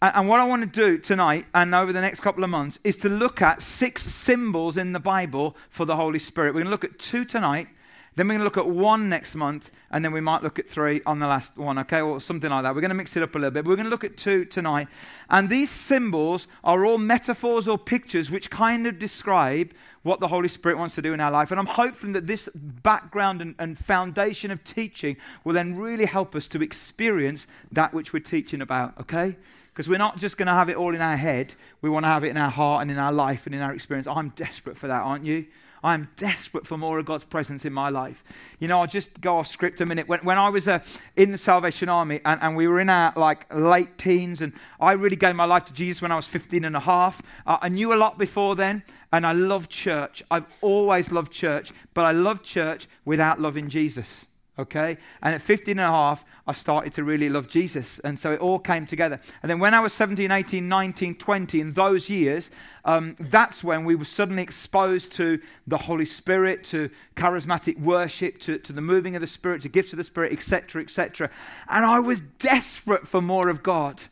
And 0.00 0.30
what 0.30 0.40
I 0.40 0.44
want 0.44 0.62
to 0.62 0.80
do 0.80 0.96
tonight 0.96 1.44
and 1.54 1.74
over 1.74 1.92
the 1.92 2.00
next 2.00 2.20
couple 2.20 2.42
of 2.42 2.48
months 2.48 2.78
is 2.82 2.96
to 2.98 3.10
look 3.10 3.42
at 3.42 3.60
six 3.60 4.04
symbols 4.10 4.78
in 4.78 4.94
the 4.94 4.98
Bible 4.98 5.54
for 5.68 5.84
the 5.84 5.96
Holy 5.96 6.18
Spirit. 6.18 6.54
We're 6.54 6.62
going 6.62 6.64
to 6.64 6.70
look 6.70 6.84
at 6.84 6.98
two 6.98 7.26
tonight, 7.26 7.68
then 8.16 8.28
we're 8.28 8.34
going 8.34 8.40
to 8.40 8.44
look 8.44 8.56
at 8.56 8.68
one 8.68 9.08
next 9.08 9.34
month, 9.34 9.70
and 9.90 10.04
then 10.04 10.12
we 10.12 10.20
might 10.20 10.42
look 10.42 10.58
at 10.58 10.68
three 10.68 11.00
on 11.04 11.18
the 11.18 11.26
last 11.26 11.56
one, 11.56 11.78
okay, 11.80 12.00
or 12.00 12.20
something 12.20 12.50
like 12.50 12.62
that. 12.62 12.74
We're 12.74 12.80
going 12.80 12.90
to 12.90 12.94
mix 12.94 13.16
it 13.16 13.22
up 13.22 13.34
a 13.34 13.38
little 13.38 13.50
bit. 13.50 13.64
We're 13.64 13.74
going 13.74 13.86
to 13.86 13.90
look 13.90 14.04
at 14.04 14.16
two 14.16 14.44
tonight. 14.44 14.86
And 15.28 15.48
these 15.48 15.70
symbols 15.70 16.46
are 16.62 16.84
all 16.84 16.98
metaphors 16.98 17.66
or 17.66 17.76
pictures 17.76 18.30
which 18.30 18.50
kind 18.50 18.86
of 18.86 18.98
describe 18.98 19.72
what 20.04 20.20
the 20.20 20.28
Holy 20.28 20.48
Spirit 20.48 20.78
wants 20.78 20.94
to 20.94 21.02
do 21.02 21.12
in 21.12 21.20
our 21.20 21.30
life. 21.30 21.50
And 21.50 21.58
I'm 21.58 21.66
hoping 21.66 22.12
that 22.12 22.26
this 22.26 22.48
background 22.54 23.42
and, 23.42 23.54
and 23.58 23.76
foundation 23.76 24.50
of 24.50 24.62
teaching 24.62 25.16
will 25.42 25.54
then 25.54 25.76
really 25.76 26.04
help 26.04 26.36
us 26.36 26.46
to 26.48 26.62
experience 26.62 27.46
that 27.72 27.92
which 27.92 28.12
we're 28.12 28.20
teaching 28.20 28.60
about, 28.60 28.94
okay? 29.00 29.36
Because 29.72 29.88
we're 29.88 29.98
not 29.98 30.18
just 30.18 30.36
going 30.36 30.46
to 30.46 30.52
have 30.52 30.68
it 30.68 30.76
all 30.76 30.94
in 30.94 31.00
our 31.00 31.16
head. 31.16 31.54
We 31.80 31.90
want 31.90 32.04
to 32.04 32.08
have 32.08 32.22
it 32.22 32.28
in 32.28 32.36
our 32.36 32.50
heart 32.50 32.82
and 32.82 32.90
in 32.92 32.98
our 32.98 33.12
life 33.12 33.46
and 33.46 33.54
in 33.54 33.60
our 33.60 33.74
experience. 33.74 34.06
I'm 34.06 34.28
desperate 34.30 34.76
for 34.76 34.86
that, 34.86 35.02
aren't 35.02 35.24
you? 35.24 35.46
I'm 35.84 36.08
desperate 36.16 36.66
for 36.66 36.78
more 36.78 36.98
of 36.98 37.04
God's 37.04 37.24
presence 37.24 37.66
in 37.66 37.72
my 37.74 37.90
life. 37.90 38.24
You 38.58 38.68
know, 38.68 38.80
I'll 38.80 38.86
just 38.86 39.20
go 39.20 39.36
off 39.36 39.46
script 39.46 39.82
a 39.82 39.86
minute. 39.86 40.08
When, 40.08 40.20
when 40.20 40.38
I 40.38 40.48
was 40.48 40.66
uh, 40.66 40.78
in 41.14 41.30
the 41.30 41.38
Salvation 41.38 41.90
Army 41.90 42.22
and, 42.24 42.42
and 42.42 42.56
we 42.56 42.66
were 42.66 42.80
in 42.80 42.88
our 42.88 43.12
like 43.16 43.46
late 43.54 43.98
teens, 43.98 44.40
and 44.40 44.54
I 44.80 44.92
really 44.92 45.14
gave 45.14 45.36
my 45.36 45.44
life 45.44 45.66
to 45.66 45.74
Jesus 45.74 46.00
when 46.00 46.10
I 46.10 46.16
was 46.16 46.26
15 46.26 46.64
and 46.64 46.74
a 46.74 46.80
half. 46.80 47.20
Uh, 47.46 47.58
I 47.60 47.68
knew 47.68 47.92
a 47.92 47.96
lot 47.96 48.16
before 48.16 48.56
then, 48.56 48.82
and 49.12 49.26
I 49.26 49.32
loved 49.32 49.70
church. 49.70 50.22
I've 50.30 50.46
always 50.62 51.12
loved 51.12 51.30
church, 51.30 51.70
but 51.92 52.06
I 52.06 52.12
loved 52.12 52.44
church 52.44 52.88
without 53.04 53.38
loving 53.38 53.68
Jesus 53.68 54.26
okay? 54.58 54.98
And 55.22 55.34
at 55.34 55.42
15 55.42 55.78
and 55.78 55.80
a 55.80 55.90
half, 55.90 56.24
I 56.46 56.52
started 56.52 56.92
to 56.94 57.04
really 57.04 57.28
love 57.28 57.48
Jesus. 57.48 57.98
And 58.00 58.18
so 58.18 58.32
it 58.32 58.40
all 58.40 58.58
came 58.58 58.86
together. 58.86 59.20
And 59.42 59.50
then 59.50 59.58
when 59.58 59.74
I 59.74 59.80
was 59.80 59.92
17, 59.92 60.30
18, 60.30 60.68
19, 60.68 61.16
20, 61.16 61.60
in 61.60 61.72
those 61.72 62.08
years, 62.08 62.50
um, 62.84 63.16
that's 63.18 63.64
when 63.64 63.84
we 63.84 63.94
were 63.94 64.04
suddenly 64.04 64.42
exposed 64.42 65.12
to 65.12 65.40
the 65.66 65.78
Holy 65.78 66.06
Spirit, 66.06 66.64
to 66.64 66.90
charismatic 67.16 67.80
worship, 67.80 68.38
to, 68.40 68.58
to 68.58 68.72
the 68.72 68.80
moving 68.80 69.16
of 69.16 69.20
the 69.20 69.26
Spirit, 69.26 69.62
to 69.62 69.68
gifts 69.68 69.92
of 69.92 69.96
the 69.96 70.04
Spirit, 70.04 70.32
etc., 70.32 70.82
etc. 70.82 71.30
And 71.68 71.84
I 71.84 72.00
was 72.00 72.20
desperate 72.20 73.08
for 73.08 73.20
more 73.20 73.48
of 73.48 73.62
God. 73.62 74.04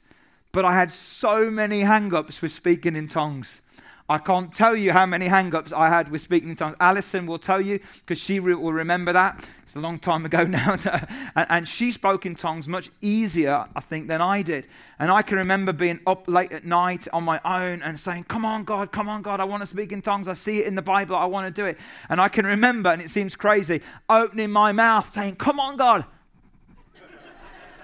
But 0.52 0.66
I 0.66 0.74
had 0.74 0.90
so 0.90 1.50
many 1.50 1.80
hang 1.80 2.14
ups 2.14 2.42
with 2.42 2.52
speaking 2.52 2.94
in 2.94 3.08
tongues. 3.08 3.62
I 4.08 4.18
can't 4.18 4.52
tell 4.52 4.74
you 4.74 4.92
how 4.92 5.06
many 5.06 5.26
hang 5.26 5.54
ups 5.54 5.72
I 5.72 5.88
had 5.88 6.10
with 6.10 6.20
speaking 6.20 6.50
in 6.50 6.56
tongues. 6.56 6.76
Alison 6.80 7.26
will 7.26 7.38
tell 7.38 7.60
you 7.60 7.80
because 8.00 8.18
she 8.18 8.40
re- 8.40 8.54
will 8.54 8.72
remember 8.72 9.12
that. 9.12 9.48
It's 9.62 9.76
a 9.76 9.80
long 9.80 9.98
time 9.98 10.26
ago 10.26 10.44
now. 10.44 10.76
and, 11.36 11.46
and, 11.48 11.68
she 11.68 11.92
spoke 11.92 12.26
in 12.26 12.34
tongues 12.34 12.68
much 12.68 12.90
easier, 13.00 13.66
I 13.74 13.80
think, 13.80 14.08
than 14.08 14.20
I 14.20 14.42
did. 14.42 14.66
And 14.98 15.10
I 15.10 15.22
can 15.22 15.38
remember 15.38 15.72
being 15.72 16.00
up 16.06 16.28
late 16.28 16.52
at 16.52 16.64
night 16.64 17.08
on 17.12 17.24
my 17.24 17.40
own 17.44 17.82
and 17.82 17.98
saying, 17.98 18.24
Come 18.24 18.44
on, 18.44 18.64
God, 18.64 18.92
come 18.92 19.08
on, 19.08 19.22
God, 19.22 19.40
I 19.40 19.44
want 19.44 19.62
to 19.62 19.66
speak 19.66 19.92
in 19.92 20.02
tongues. 20.02 20.28
I 20.28 20.34
see 20.34 20.58
it 20.60 20.66
in 20.66 20.74
the 20.74 20.82
Bible. 20.82 21.16
I 21.16 21.26
want 21.26 21.46
to 21.46 21.62
do 21.62 21.66
it. 21.66 21.78
And 22.08 22.20
I 22.20 22.28
can 22.28 22.44
remember, 22.44 22.90
and 22.90 23.00
it 23.00 23.10
seems 23.10 23.36
crazy, 23.36 23.80
opening 24.08 24.50
my 24.50 24.72
mouth 24.72 25.12
saying, 25.14 25.36
Come 25.36 25.60
on, 25.60 25.76
God. 25.76 26.04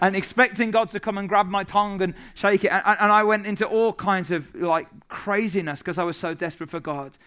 And 0.01 0.17
expecting 0.17 0.71
God 0.71 0.89
to 0.91 1.01
come 1.01 1.19
and 1.19 1.29
grab 1.29 1.47
my 1.47 1.65
tongue 1.65 2.03
and 2.03 2.15
shake 2.35 2.65
it. 2.65 2.73
And, 2.73 2.83
and 2.85 3.13
I 3.13 3.23
went 3.25 3.47
into 3.47 3.67
all 3.67 3.93
kinds 3.93 4.31
of 4.31 4.55
like 4.55 4.87
craziness 5.09 5.81
because 5.81 5.99
I 5.99 6.05
was 6.05 6.17
so 6.17 6.35
desperate 6.35 6.71
for 6.71 6.81
God. 6.81 7.19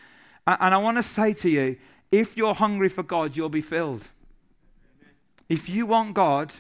And, 0.48 0.58
and 0.60 0.74
I 0.74 0.78
want 0.78 0.98
to 0.98 1.04
say 1.04 1.34
to 1.34 1.50
you 1.50 1.78
if 2.12 2.36
you're 2.36 2.56
hungry 2.56 2.90
for 2.90 3.04
God, 3.04 3.38
you'll 3.38 3.50
be 3.50 3.62
filled. 3.62 4.10
If 5.48 5.70
you 5.70 5.86
want 5.86 6.13
God, 6.13 6.56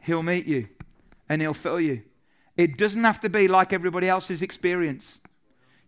He'll 0.00 0.22
meet 0.22 0.46
you 0.46 0.68
and 1.28 1.42
He'll 1.42 1.54
fill 1.54 1.80
you. 1.80 2.02
It 2.56 2.76
doesn't 2.76 3.04
have 3.04 3.20
to 3.20 3.28
be 3.28 3.48
like 3.48 3.72
everybody 3.72 4.08
else's 4.08 4.42
experience. 4.42 5.20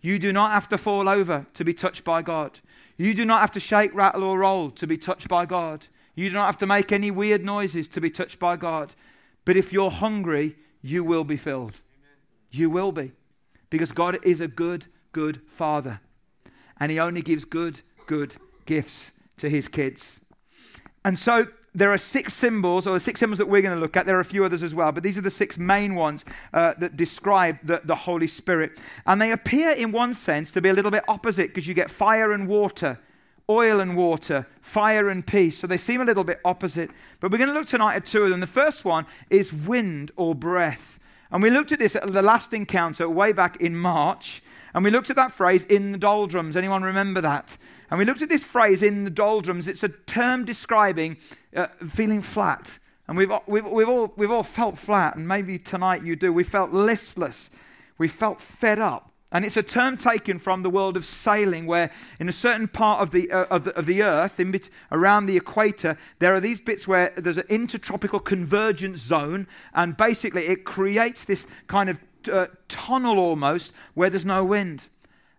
You 0.01 0.19
do 0.19 0.33
not 0.33 0.53
have 0.53 0.69
to 0.69 0.79
fall 0.79 1.09
over 1.09 1.47
to 1.55 1.65
be 1.65 1.75
touched 1.75 2.05
by 2.05 2.23
God. 2.23 2.61
You 2.97 3.15
do 3.15 3.25
not 3.25 3.41
have 3.41 3.51
to 3.53 3.61
shake, 3.61 3.95
rattle, 3.95 4.25
or 4.25 4.39
roll 4.39 4.71
to 4.71 4.87
be 4.87 4.97
touched 4.97 5.29
by 5.29 5.47
God. 5.47 5.87
You 6.15 6.29
do 6.29 6.35
not 6.35 6.47
have 6.47 6.59
to 6.59 6.67
make 6.67 6.93
any 6.93 7.11
weird 7.11 7.45
noises 7.45 7.89
to 7.89 8.01
be 8.01 8.11
touched 8.11 8.39
by 8.39 8.57
God. 8.57 8.95
But 9.45 9.57
if 9.57 9.73
you're 9.73 9.91
hungry, 9.91 10.57
you 10.83 11.05
will 11.05 11.25
be 11.25 11.37
filled. 11.37 11.81
You 12.51 12.71
will 12.71 12.93
be. 12.93 13.13
Because 13.71 13.93
God 13.93 14.19
is 14.23 14.41
a 14.41 14.49
good, 14.49 14.87
good 15.13 15.41
father. 15.49 16.01
And 16.79 16.91
He 16.91 16.99
only 16.99 17.23
gives 17.23 17.45
good, 17.45 17.83
good 18.07 18.37
gifts 18.67 19.13
to 19.39 19.49
His 19.49 19.69
kids. 19.69 20.21
And 21.05 21.19
so 21.19 21.47
there 21.75 21.93
are 21.93 21.99
six 21.99 22.33
symbols, 22.35 22.87
or 22.87 22.95
the 22.95 23.01
six 23.01 23.19
symbols 23.19 23.39
that 23.39 23.49
we're 23.49 23.61
going 23.61 23.75
to 23.75 23.81
look 23.81 23.97
at. 23.97 24.07
There 24.07 24.17
are 24.17 24.21
a 24.21 24.25
few 24.25 24.45
others 24.45 24.63
as 24.63 24.75
well, 24.75 24.93
but 24.93 25.03
these 25.03 25.19
are 25.19 25.23
the 25.23 25.31
six 25.31 25.59
main 25.59 25.97
ones 25.97 26.25
uh, 26.53 26.75
that 26.79 26.97
describe 26.97 27.59
the, 27.65 27.81
the 27.85 27.97
Holy 27.97 28.29
Spirit. 28.29 28.79
And 29.07 29.21
they 29.21 29.33
appear, 29.33 29.71
in 29.71 29.91
one 29.91 30.15
sense, 30.15 30.53
to 30.53 30.61
be 30.61 30.69
a 30.69 30.73
little 30.73 30.93
bit 30.93 31.03
opposite 31.09 31.49
because 31.49 31.67
you 31.67 31.75
get 31.75 31.91
fire 31.91 32.33
and 32.33 32.47
water, 32.47 33.01
oil 33.49 33.81
and 33.81 33.97
water, 33.97 34.47
fire 34.61 35.09
and 35.09 35.27
peace. 35.27 35.59
So 35.59 35.67
they 35.67 35.77
seem 35.77 36.01
a 36.01 36.05
little 36.05 36.25
bit 36.25 36.41
opposite. 36.45 36.91
But 37.21 37.31
we're 37.31 37.39
going 37.39 37.51
to 37.51 37.55
look 37.55 37.67
tonight 37.67 37.97
at 37.97 38.07
two 38.07 38.23
of 38.23 38.31
them. 38.31 38.41
The 38.41 38.47
first 38.47 38.85
one 38.85 39.07
is 39.31 39.53
wind 39.53 40.13
or 40.17 40.35
breath. 40.35 40.99
And 41.31 41.43
we 41.43 41.51
looked 41.51 41.73
at 41.73 41.79
this 41.79 41.97
at 41.97 42.13
the 42.13 42.23
last 42.23 42.53
encounter 42.55 43.09
way 43.09 43.33
back 43.33 43.57
in 43.57 43.77
March. 43.77 44.43
And 44.73 44.85
we 44.85 44.91
looked 44.91 45.11
at 45.11 45.17
that 45.17 45.33
phrase 45.33 45.65
in 45.65 45.93
the 45.93 45.99
doldrums. 45.99 46.57
Anyone 46.57 46.83
remember 46.83 47.21
that? 47.21 47.57
And 47.91 47.99
we 47.99 48.05
looked 48.05 48.23
at 48.23 48.29
this 48.29 48.45
phrase 48.45 48.83
in 48.83 49.05
the 49.05 49.11
doldrums. 49.11 49.69
It's 49.69 49.85
a 49.85 49.89
term 49.89 50.45
describing 50.45 51.17
uh, 51.55 51.69
feeling 51.89 52.23
flat. 52.23 52.79
And 53.07 53.19
we've, 53.19 53.31
we've, 53.47 53.67
we've, 53.67 53.89
all, 53.89 54.13
we've 54.17 54.31
all 54.31 54.43
felt 54.43 54.79
flat, 54.79 55.17
and 55.17 55.29
maybe 55.29 55.59
tonight 55.59 56.03
you 56.03 56.17
do. 56.17 56.33
We 56.33 56.43
felt 56.43 56.73
listless. 56.73 57.51
We 57.99 58.09
felt 58.09 58.41
fed 58.41 58.79
up. 58.79 59.13
And 59.35 59.45
it's 59.45 59.57
a 59.57 59.65
term 59.65 59.97
taken 59.97 60.39
from 60.39 60.63
the 60.63 60.71
world 60.71 60.97
of 60.97 61.05
sailing, 61.05 61.67
where 61.67 61.91
in 62.21 62.29
a 62.29 62.33
certain 62.33 62.69
part 62.69 63.01
of 63.01 63.11
the, 63.11 63.31
uh, 63.33 63.47
of 63.47 63.65
the, 63.65 63.77
of 63.77 63.85
the 63.85 64.01
earth, 64.01 64.37
bit, 64.37 64.71
around 64.93 65.27
the 65.27 65.37
equator, 65.37 65.99
there 66.21 66.33
are 66.35 66.41
these 66.41 66.61
bits 66.61 66.87
where 66.87 67.13
there's 67.17 67.37
an 67.37 67.45
intertropical 67.49 68.21
convergence 68.21 69.01
zone, 69.01 69.49
and 69.75 69.97
basically 69.97 70.47
it 70.47 70.65
creates 70.65 71.25
this 71.25 71.49
kind 71.67 71.91
of 71.91 71.99
uh, 72.33 72.47
tunnel 72.69 73.19
almost 73.19 73.73
where 73.95 74.09
there's 74.09 74.25
no 74.25 74.45
wind. 74.45 74.87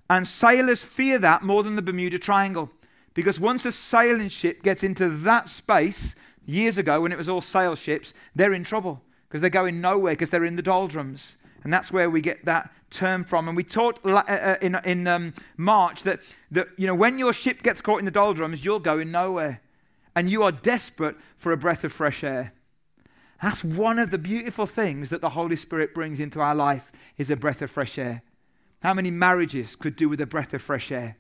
And 0.10 0.28
sailors 0.28 0.84
fear 0.84 1.18
that 1.20 1.42
more 1.42 1.64
than 1.64 1.78
the 1.78 1.82
Bermuda 1.82 2.20
Triangle. 2.20 2.70
Because 3.14 3.40
once 3.40 3.66
a 3.66 3.72
sailing 3.72 4.28
ship 4.28 4.62
gets 4.62 4.84
into 4.84 5.08
that 5.08 5.48
space, 5.48 6.16
years 6.46 6.78
ago 6.78 7.00
when 7.00 7.14
it 7.14 7.18
was 7.18 7.30
all 7.30 7.40
sail 7.40 7.76
ships, 7.76 8.14
they're 8.36 8.54
in 8.54 8.66
trouble 8.66 9.02
because 9.30 9.40
they're 9.40 9.50
going 9.50 9.80
nowhere 9.80 10.14
because 10.14 10.30
they're 10.30 10.44
in 10.44 10.58
the 10.58 10.62
doldrums. 10.62 11.38
And 11.64 11.74
that's 11.74 11.92
where 11.92 12.10
we 12.10 12.22
get 12.22 12.46
that 12.46 12.70
term 12.96 13.24
from. 13.24 13.48
And 13.48 13.56
we 13.56 13.64
talked 13.64 14.06
uh, 14.06 14.24
uh, 14.28 14.56
in, 14.62 14.76
in 14.84 15.08
um, 15.08 15.34
March 15.58 16.04
that, 16.04 16.20
that 16.52 16.68
you 16.78 16.88
know, 16.88 16.96
when 16.96 17.20
your 17.20 17.34
ship 17.34 17.62
gets 17.62 17.82
caught 17.82 18.00
in 18.00 18.06
the 18.06 18.12
doldrums, 18.12 18.64
you're 18.64 18.80
going 18.80 19.12
nowhere. 19.12 19.62
And 20.16 20.30
you 20.30 20.44
are 20.44 20.52
desperate 20.52 21.18
for 21.38 21.52
a 21.52 21.58
breath 21.58 21.84
of 21.84 21.92
fresh 21.92 22.24
air. 22.24 22.54
That's 23.44 23.64
one 23.64 24.00
of 24.00 24.12
the 24.12 24.18
beautiful 24.18 24.66
things 24.66 25.10
that 25.10 25.22
the 25.22 25.32
Holy 25.32 25.58
Spirit 25.58 25.94
brings 25.94 26.20
into 26.20 26.40
our 26.40 26.56
life 26.56 26.92
is 27.18 27.30
a 27.30 27.36
breath 27.36 27.62
of 27.62 27.70
fresh 27.70 27.98
air. 27.98 28.24
How 28.82 28.94
many 28.94 29.12
marriages 29.12 29.76
could 29.76 29.96
do 29.96 30.08
with 30.08 30.22
a 30.22 30.26
breath 30.26 30.54
of 30.54 30.62
fresh 30.62 30.92
air? 30.92 31.18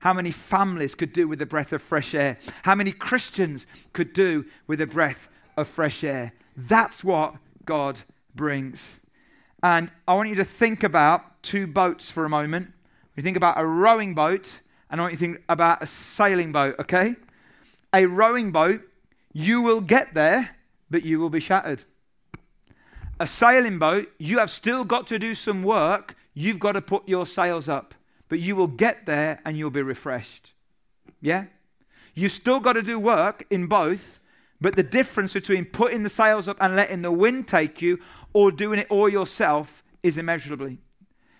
How 0.00 0.12
many 0.12 0.30
families 0.30 0.94
could 0.94 1.12
do 1.12 1.26
with 1.26 1.42
a 1.42 1.46
breath 1.46 1.72
of 1.72 1.82
fresh 1.82 2.14
air? 2.14 2.38
How 2.62 2.74
many 2.74 2.92
Christians 2.92 3.66
could 3.92 4.12
do 4.12 4.44
with 4.66 4.80
a 4.80 4.86
breath 4.86 5.28
of 5.56 5.68
fresh 5.68 6.04
air? 6.04 6.32
That's 6.56 7.02
what 7.02 7.36
God 7.64 8.02
brings. 8.34 9.00
And 9.62 9.90
I 10.06 10.14
want 10.14 10.28
you 10.28 10.34
to 10.36 10.44
think 10.44 10.82
about 10.82 11.42
two 11.42 11.66
boats 11.66 12.10
for 12.10 12.24
a 12.24 12.28
moment. 12.28 12.72
You 13.16 13.22
think 13.22 13.36
about 13.36 13.58
a 13.58 13.66
rowing 13.66 14.14
boat, 14.14 14.60
and 14.90 15.00
I 15.00 15.04
want 15.04 15.12
you 15.12 15.18
to 15.18 15.24
think 15.24 15.44
about 15.48 15.82
a 15.82 15.86
sailing 15.86 16.52
boat, 16.52 16.76
okay? 16.78 17.16
A 17.92 18.06
rowing 18.06 18.52
boat, 18.52 18.82
you 19.32 19.60
will 19.60 19.80
get 19.80 20.14
there, 20.14 20.56
but 20.90 21.02
you 21.02 21.18
will 21.18 21.30
be 21.30 21.40
shattered. 21.40 21.84
A 23.18 23.26
sailing 23.26 23.78
boat, 23.78 24.12
you 24.18 24.38
have 24.38 24.50
still 24.50 24.84
got 24.84 25.06
to 25.08 25.18
do 25.18 25.34
some 25.34 25.62
work. 25.62 26.14
You've 26.34 26.60
got 26.60 26.72
to 26.72 26.80
put 26.80 27.08
your 27.08 27.26
sails 27.26 27.68
up 27.68 27.94
but 28.28 28.40
you 28.40 28.54
will 28.54 28.66
get 28.66 29.06
there 29.06 29.40
and 29.44 29.56
you'll 29.56 29.70
be 29.70 29.82
refreshed. 29.82 30.52
Yeah? 31.20 31.46
You've 32.14 32.32
still 32.32 32.60
got 32.60 32.74
to 32.74 32.82
do 32.82 32.98
work 32.98 33.46
in 33.50 33.66
both, 33.66 34.20
but 34.60 34.76
the 34.76 34.82
difference 34.82 35.32
between 35.32 35.64
putting 35.64 36.02
the 36.02 36.10
sails 36.10 36.48
up 36.48 36.56
and 36.60 36.76
letting 36.76 37.02
the 37.02 37.12
wind 37.12 37.48
take 37.48 37.80
you 37.80 37.98
or 38.32 38.50
doing 38.50 38.78
it 38.78 38.86
all 38.90 39.08
yourself 39.08 39.82
is 40.02 40.18
immeasurably. 40.18 40.78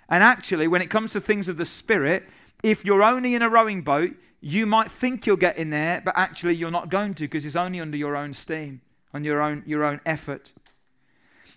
And 0.08 0.22
actually, 0.22 0.68
when 0.68 0.82
it 0.82 0.90
comes 0.90 1.12
to 1.12 1.20
things 1.20 1.48
of 1.48 1.56
the 1.56 1.66
Spirit, 1.66 2.24
if 2.62 2.84
you're 2.84 3.02
only 3.02 3.34
in 3.34 3.42
a 3.42 3.48
rowing 3.48 3.82
boat, 3.82 4.14
you 4.40 4.66
might 4.66 4.90
think 4.90 5.26
you'll 5.26 5.36
get 5.36 5.58
in 5.58 5.70
there, 5.70 6.00
but 6.04 6.14
actually 6.16 6.54
you're 6.54 6.70
not 6.70 6.88
going 6.88 7.14
to 7.14 7.24
because 7.24 7.44
it's 7.44 7.56
only 7.56 7.80
under 7.80 7.96
your 7.96 8.16
own 8.16 8.32
steam, 8.32 8.80
on 9.12 9.24
your 9.24 9.42
own, 9.42 9.62
your 9.66 9.84
own 9.84 10.00
effort. 10.06 10.52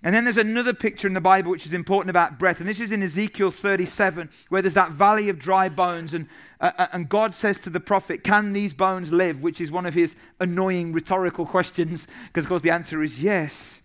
And 0.04 0.16
then 0.16 0.24
there's 0.24 0.38
another 0.38 0.74
picture 0.74 1.08
in 1.08 1.14
the 1.14 1.22
Bible 1.22 1.52
which 1.52 1.68
is 1.68 1.74
important 1.74 2.10
about 2.10 2.40
breath. 2.40 2.60
And 2.60 2.68
this 2.68 2.80
is 2.80 2.92
in 2.92 3.04
Ezekiel 3.04 3.52
37, 3.52 4.30
where 4.50 4.62
there's 4.62 4.74
that 4.74 4.92
valley 4.92 5.30
of 5.30 5.38
dry 5.38 5.70
bones. 5.70 6.16
And, 6.16 6.28
uh, 6.60 6.72
uh, 6.76 6.88
and 6.92 7.08
God 7.08 7.36
says 7.36 7.60
to 7.60 7.70
the 7.70 7.80
prophet, 7.80 8.24
Can 8.24 8.54
these 8.54 8.74
bones 8.74 9.12
live? 9.12 9.44
Which 9.44 9.62
is 9.62 9.72
one 9.72 9.86
of 9.86 9.94
his 9.94 10.16
annoying 10.40 10.92
rhetorical 10.92 11.46
questions, 11.58 12.08
because, 12.28 12.46
of 12.46 12.50
course, 12.50 12.64
the 12.64 12.72
answer 12.72 13.04
is 13.04 13.22
yes. 13.22 13.84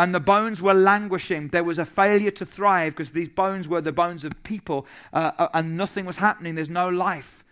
And 0.00 0.14
the 0.14 0.20
bones 0.20 0.62
were 0.62 0.72
languishing. 0.72 1.48
There 1.48 1.62
was 1.62 1.78
a 1.78 1.84
failure 1.84 2.30
to 2.30 2.46
thrive 2.46 2.94
because 2.94 3.12
these 3.12 3.28
bones 3.28 3.68
were 3.68 3.82
the 3.82 3.92
bones 3.92 4.24
of 4.24 4.42
people, 4.44 4.86
uh, 5.12 5.32
uh, 5.36 5.48
and 5.52 5.76
nothing 5.76 6.06
was 6.06 6.16
happening. 6.16 6.54
There's 6.54 6.70
no 6.70 6.88
life. 6.88 7.44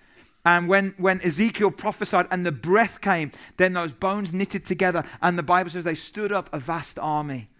And 0.46 0.66
when, 0.66 0.94
when 0.96 1.20
Ezekiel 1.20 1.70
prophesied 1.70 2.26
and 2.30 2.46
the 2.46 2.52
breath 2.52 3.02
came, 3.02 3.32
then 3.58 3.74
those 3.74 3.92
bones 3.92 4.32
knitted 4.32 4.64
together, 4.64 5.04
and 5.20 5.38
the 5.38 5.42
Bible 5.42 5.68
says 5.68 5.84
they 5.84 5.94
stood 5.94 6.32
up 6.32 6.48
a 6.50 6.58
vast 6.58 6.98
army. 6.98 7.50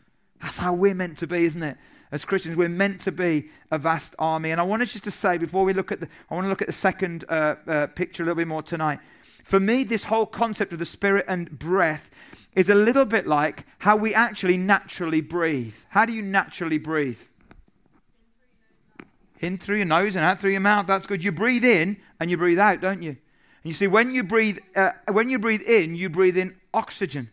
That's 0.40 0.56
how 0.56 0.72
we're 0.72 0.94
meant 0.94 1.18
to 1.18 1.26
be, 1.26 1.44
isn't 1.44 1.62
it? 1.62 1.76
As 2.10 2.24
Christians, 2.24 2.56
we're 2.56 2.70
meant 2.70 3.02
to 3.02 3.12
be 3.12 3.50
a 3.70 3.76
vast 3.76 4.14
army. 4.18 4.52
And 4.52 4.58
I 4.58 4.64
want 4.64 4.80
us 4.80 4.92
just 4.92 5.04
to 5.04 5.10
say, 5.10 5.36
before 5.36 5.66
we 5.66 5.74
look 5.74 5.92
at 5.92 6.00
the, 6.00 6.08
I 6.30 6.34
want 6.34 6.46
to 6.46 6.48
look 6.48 6.62
at 6.62 6.66
the 6.66 6.72
second 6.72 7.26
uh, 7.28 7.56
uh, 7.66 7.86
picture 7.88 8.22
a 8.22 8.24
little 8.24 8.36
bit 8.36 8.48
more 8.48 8.62
tonight. 8.62 9.00
For 9.44 9.60
me, 9.60 9.84
this 9.84 10.04
whole 10.04 10.26
concept 10.26 10.72
of 10.72 10.78
the 10.78 10.86
spirit 10.86 11.26
and 11.28 11.58
breath 11.58 12.10
is 12.54 12.68
a 12.68 12.74
little 12.74 13.04
bit 13.04 13.26
like 13.26 13.64
how 13.78 13.96
we 13.96 14.14
actually 14.14 14.56
naturally 14.56 15.20
breathe. 15.20 15.74
How 15.90 16.06
do 16.06 16.12
you 16.12 16.22
naturally 16.22 16.78
breathe? 16.78 17.20
In 19.40 19.58
through 19.58 19.76
your 19.76 19.86
nose 19.86 20.16
and 20.16 20.24
out 20.24 20.40
through 20.40 20.50
your 20.50 20.60
mouth. 20.60 20.86
That's 20.86 21.06
good. 21.06 21.22
You 21.22 21.30
breathe 21.30 21.64
in 21.64 21.98
and 22.18 22.30
you 22.30 22.36
breathe 22.36 22.58
out, 22.58 22.80
don't 22.80 23.02
you? 23.02 23.10
And 23.10 23.18
you 23.64 23.72
see, 23.72 23.86
when 23.86 24.12
you 24.12 24.24
breathe, 24.24 24.58
uh, 24.74 24.90
when 25.12 25.28
you 25.28 25.38
breathe 25.38 25.62
in, 25.62 25.94
you 25.94 26.10
breathe 26.10 26.36
in 26.36 26.56
oxygen. 26.74 27.30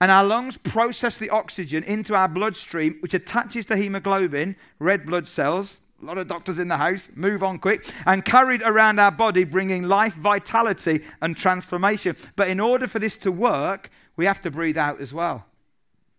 And 0.00 0.10
our 0.10 0.24
lungs 0.24 0.56
process 0.56 1.18
the 1.18 1.30
oxygen 1.30 1.84
into 1.84 2.14
our 2.14 2.26
bloodstream, 2.26 2.96
which 3.00 3.14
attaches 3.14 3.66
to 3.66 3.76
hemoglobin, 3.76 4.56
red 4.78 5.04
blood 5.04 5.28
cells. 5.28 5.78
A 6.00 6.06
lot 6.06 6.16
of 6.16 6.26
doctors 6.28 6.58
in 6.58 6.68
the 6.68 6.78
house, 6.78 7.10
move 7.14 7.42
on 7.42 7.58
quick, 7.58 7.86
and 8.06 8.24
carried 8.24 8.62
around 8.62 8.98
our 8.98 9.10
body, 9.10 9.44
bringing 9.44 9.82
life, 9.82 10.14
vitality, 10.14 11.04
and 11.20 11.36
transformation. 11.36 12.16
But 12.36 12.48
in 12.48 12.58
order 12.58 12.86
for 12.86 12.98
this 12.98 13.18
to 13.18 13.30
work, 13.30 13.90
we 14.20 14.26
have 14.26 14.42
to 14.42 14.50
breathe 14.50 14.76
out 14.76 15.00
as 15.00 15.14
well. 15.14 15.46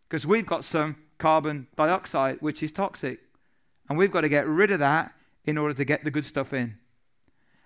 Because 0.10 0.26
we've 0.26 0.48
got 0.48 0.64
some 0.64 0.96
carbon 1.20 1.68
dioxide, 1.76 2.38
which 2.40 2.64
is 2.64 2.72
toxic. 2.72 3.20
And 3.88 3.96
we've 3.96 4.10
got 4.10 4.22
to 4.22 4.28
get 4.28 4.48
rid 4.48 4.72
of 4.72 4.80
that 4.80 5.14
in 5.46 5.56
order 5.56 5.76
to 5.76 5.86
get 5.86 6.04
the 6.04 6.10
good 6.10 6.26
stuff 6.26 6.52
in. 6.52 6.80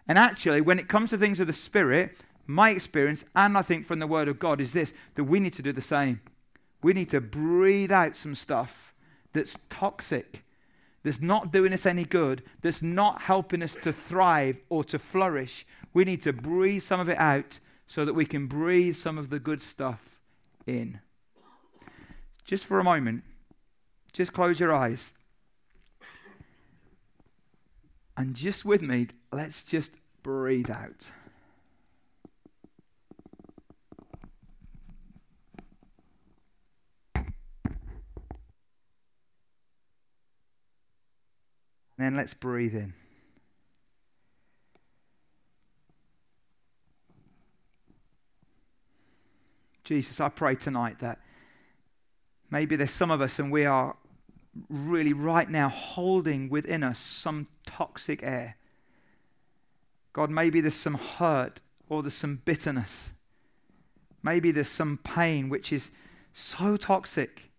And 0.09 0.17
actually, 0.17 0.59
when 0.59 0.77
it 0.77 0.89
comes 0.89 1.11
to 1.11 1.17
things 1.17 1.39
of 1.39 1.47
the 1.47 1.53
Spirit, 1.53 2.17
my 2.45 2.71
experience, 2.71 3.23
and 3.33 3.57
I 3.57 3.61
think 3.61 3.85
from 3.85 3.99
the 3.99 4.07
Word 4.07 4.27
of 4.27 4.37
God, 4.37 4.59
is 4.59 4.73
this 4.73 4.93
that 5.13 5.23
we 5.23 5.39
need 5.39 5.53
to 5.53 5.61
do 5.61 5.71
the 5.71 5.79
same. 5.79 6.19
We 6.83 6.91
need 6.91 7.11
to 7.11 7.21
breathe 7.21 7.93
out 7.93 8.17
some 8.17 8.35
stuff 8.35 8.93
that's 9.31 9.57
toxic, 9.69 10.43
that's 11.01 11.21
not 11.21 11.53
doing 11.53 11.71
us 11.71 11.85
any 11.85 12.03
good, 12.03 12.43
that's 12.61 12.81
not 12.81 13.21
helping 13.21 13.63
us 13.63 13.77
to 13.83 13.93
thrive 13.93 14.59
or 14.67 14.83
to 14.83 14.99
flourish. 14.99 15.65
We 15.93 16.03
need 16.03 16.21
to 16.23 16.33
breathe 16.33 16.83
some 16.83 16.99
of 16.99 17.07
it 17.07 17.19
out 17.19 17.59
so 17.87 18.03
that 18.03 18.15
we 18.15 18.25
can 18.25 18.47
breathe 18.47 18.97
some 18.97 19.17
of 19.17 19.29
the 19.29 19.39
good 19.39 19.61
stuff 19.61 20.14
in. 20.65 20.99
Just 22.43 22.65
for 22.65 22.79
a 22.79 22.83
moment, 22.83 23.23
just 24.13 24.33
close 24.33 24.59
your 24.59 24.73
eyes. 24.73 25.11
And 28.17 28.35
just 28.35 28.63
with 28.63 28.81
me, 28.81 29.07
let's 29.31 29.63
just 29.63 29.93
breathe 30.23 30.69
out. 30.69 31.09
Then 41.97 42.15
let's 42.15 42.33
breathe 42.33 42.75
in. 42.75 42.93
Jesus, 49.85 50.19
I 50.19 50.29
pray 50.29 50.55
tonight 50.55 50.97
that 50.99 51.19
maybe 52.49 52.75
there's 52.75 52.89
some 52.89 53.11
of 53.11 53.21
us 53.21 53.37
and 53.37 53.51
we 53.51 53.65
are 53.67 53.95
really 54.67 55.13
right 55.13 55.47
now 55.47 55.69
holding 55.69 56.49
within 56.49 56.83
us 56.83 56.97
some 56.97 57.47
toxic 57.67 58.23
air. 58.23 58.57
God, 60.11 60.31
maybe 60.31 60.59
there's 60.59 60.73
some 60.73 60.95
hurt 60.95 61.61
or 61.87 62.01
there's 62.01 62.15
some 62.15 62.41
bitterness. 62.45 63.13
Maybe 64.23 64.49
there's 64.49 64.69
some 64.69 64.97
pain 65.03 65.49
which 65.49 65.71
is 65.71 65.91
so 66.33 66.77
toxic. 66.77 67.51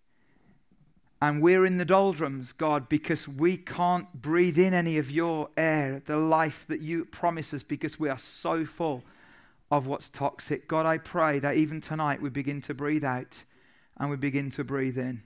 And 1.23 1.40
we're 1.40 1.64
in 1.64 1.78
the 1.78 1.85
doldrums, 1.85 2.52
God, 2.52 2.88
because 2.88 3.28
we 3.28 3.56
can't 3.56 4.12
breathe 4.21 4.59
in 4.59 4.75
any 4.75 4.99
of 4.99 5.12
your 5.12 5.50
air, 5.56 6.02
the 6.04 6.16
life 6.16 6.66
that 6.66 6.80
you 6.80 7.04
promise 7.04 7.54
us, 7.54 7.62
because 7.62 8.00
we 8.00 8.09
are 8.09 8.18
so 8.18 8.64
full 8.64 9.04
of 9.70 9.87
what's 9.87 10.08
toxic. 10.08 10.68
God, 10.68 10.87
I 10.87 10.99
pray 10.99 11.38
that 11.38 11.56
even 11.56 11.80
tonight 11.80 12.23
we 12.23 12.30
begin 12.30 12.61
to 12.62 12.75
breathe 12.75 13.04
out 13.04 13.44
and 13.99 14.11
we 14.11 14.16
begin 14.16 14.50
to 14.50 14.64
breathe 14.64 14.99
in. 14.99 15.23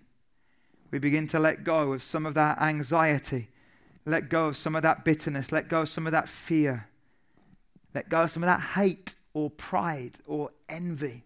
We 0.90 0.98
begin 0.98 1.26
to 1.28 1.38
let 1.38 1.62
go 1.62 1.92
of 1.92 2.02
some 2.02 2.26
of 2.26 2.34
that 2.34 2.60
anxiety, 2.60 3.48
let 4.04 4.28
go 4.28 4.48
of 4.48 4.56
some 4.56 4.74
of 4.74 4.82
that 4.82 5.04
bitterness, 5.04 5.52
let 5.52 5.68
go 5.68 5.82
of 5.82 5.88
some 5.88 6.06
of 6.06 6.12
that 6.12 6.28
fear, 6.28 6.88
let 7.94 8.08
go 8.08 8.22
of 8.22 8.30
some 8.30 8.42
of 8.42 8.48
that 8.48 8.60
hate 8.74 9.14
or 9.34 9.50
pride 9.50 10.18
or 10.26 10.50
envy. 10.68 11.24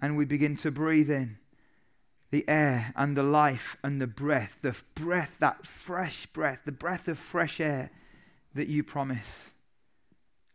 And 0.00 0.16
we 0.16 0.24
begin 0.24 0.56
to 0.58 0.70
breathe 0.70 1.10
in 1.10 1.38
the 2.30 2.48
air 2.48 2.92
and 2.96 3.16
the 3.16 3.22
life 3.22 3.76
and 3.82 4.00
the 4.00 4.06
breath, 4.06 4.58
the 4.62 4.80
breath, 4.94 5.36
that 5.40 5.66
fresh 5.66 6.26
breath, 6.26 6.60
the 6.64 6.72
breath 6.72 7.08
of 7.08 7.18
fresh 7.18 7.60
air 7.60 7.90
that 8.54 8.68
you 8.68 8.84
promise. 8.84 9.54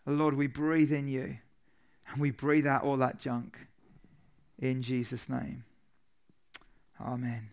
Lord, 0.06 0.36
we 0.36 0.48
breathe 0.48 0.94
in 0.94 1.08
you 1.08 1.38
and 2.12 2.22
we 2.22 2.32
breathe 2.32 2.68
out 2.68 2.84
all 2.84 2.98
that 2.98 3.20
junk 3.20 3.58
in 4.60 4.82
Jesus' 4.82 5.30
name. 5.30 5.64
Amen. 7.00 7.50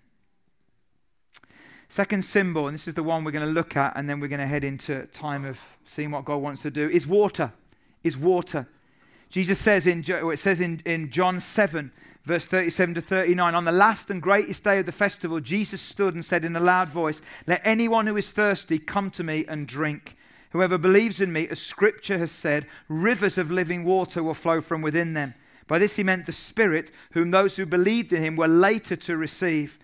Second 1.88 2.24
symbol, 2.24 2.68
and 2.68 2.74
this 2.74 2.88
is 2.88 2.94
the 2.94 3.02
one 3.02 3.22
we're 3.22 3.32
going 3.32 3.46
to 3.46 3.52
look 3.52 3.76
at, 3.76 3.92
and 3.96 4.08
then 4.08 4.18
we're 4.18 4.28
going 4.28 4.40
to 4.40 4.46
head 4.46 4.64
into 4.64 5.04
time 5.08 5.44
of 5.44 5.60
seeing 5.84 6.10
what 6.10 6.24
God 6.24 6.36
wants 6.38 6.62
to 6.62 6.70
do, 6.70 6.88
is 6.88 7.06
water. 7.06 7.52
Is 8.02 8.16
water. 8.16 8.66
Jesus 9.28 9.58
says 9.58 9.86
in 9.86 10.04
it 10.06 10.38
says 10.38 10.60
in, 10.60 10.80
in 10.84 11.10
John 11.10 11.38
7, 11.38 11.92
verse 12.24 12.46
37 12.46 12.94
to 12.94 13.00
39, 13.00 13.54
on 13.54 13.64
the 13.64 13.72
last 13.72 14.10
and 14.10 14.22
greatest 14.22 14.64
day 14.64 14.78
of 14.78 14.86
the 14.86 14.92
festival, 14.92 15.40
Jesus 15.40 15.80
stood 15.80 16.14
and 16.14 16.24
said 16.24 16.44
in 16.44 16.56
a 16.56 16.60
loud 16.60 16.88
voice, 16.88 17.20
Let 17.46 17.60
anyone 17.64 18.06
who 18.06 18.16
is 18.16 18.32
thirsty 18.32 18.78
come 18.78 19.10
to 19.10 19.22
me 19.22 19.44
and 19.46 19.66
drink. 19.66 20.16
Whoever 20.52 20.76
believes 20.78 21.20
in 21.20 21.32
me, 21.32 21.48
as 21.48 21.60
scripture 21.60 22.18
has 22.18 22.30
said, 22.30 22.66
rivers 22.88 23.38
of 23.38 23.50
living 23.50 23.84
water 23.84 24.22
will 24.22 24.34
flow 24.34 24.60
from 24.60 24.82
within 24.82 25.14
them. 25.14 25.34
By 25.66 25.78
this 25.78 25.96
he 25.96 26.02
meant 26.02 26.26
the 26.26 26.32
Spirit, 26.32 26.90
whom 27.12 27.30
those 27.30 27.56
who 27.56 27.64
believed 27.64 28.12
in 28.12 28.22
him 28.22 28.36
were 28.36 28.48
later 28.48 28.94
to 28.96 29.16
receive. 29.16 29.78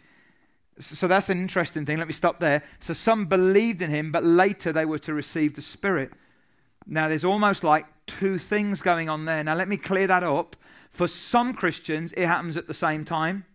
So 0.78 1.08
that's 1.08 1.30
an 1.30 1.40
interesting 1.40 1.86
thing. 1.86 1.96
Let 1.96 2.06
me 2.06 2.12
stop 2.12 2.38
there. 2.38 2.62
So 2.80 2.92
some 2.92 3.26
believed 3.26 3.80
in 3.80 3.90
him, 3.90 4.12
but 4.12 4.24
later 4.24 4.72
they 4.72 4.84
were 4.84 4.98
to 5.00 5.14
receive 5.14 5.54
the 5.54 5.62
Spirit. 5.62 6.12
Now 6.86 7.08
there's 7.08 7.24
almost 7.24 7.64
like 7.64 7.86
two 8.06 8.38
things 8.38 8.82
going 8.82 9.08
on 9.08 9.24
there. 9.24 9.42
Now 9.42 9.54
let 9.54 9.68
me 9.68 9.78
clear 9.78 10.06
that 10.06 10.22
up. 10.22 10.56
For 10.90 11.08
some 11.08 11.54
Christians, 11.54 12.12
it 12.12 12.26
happens 12.26 12.58
at 12.58 12.66
the 12.66 12.74
same 12.74 13.04
time 13.04 13.46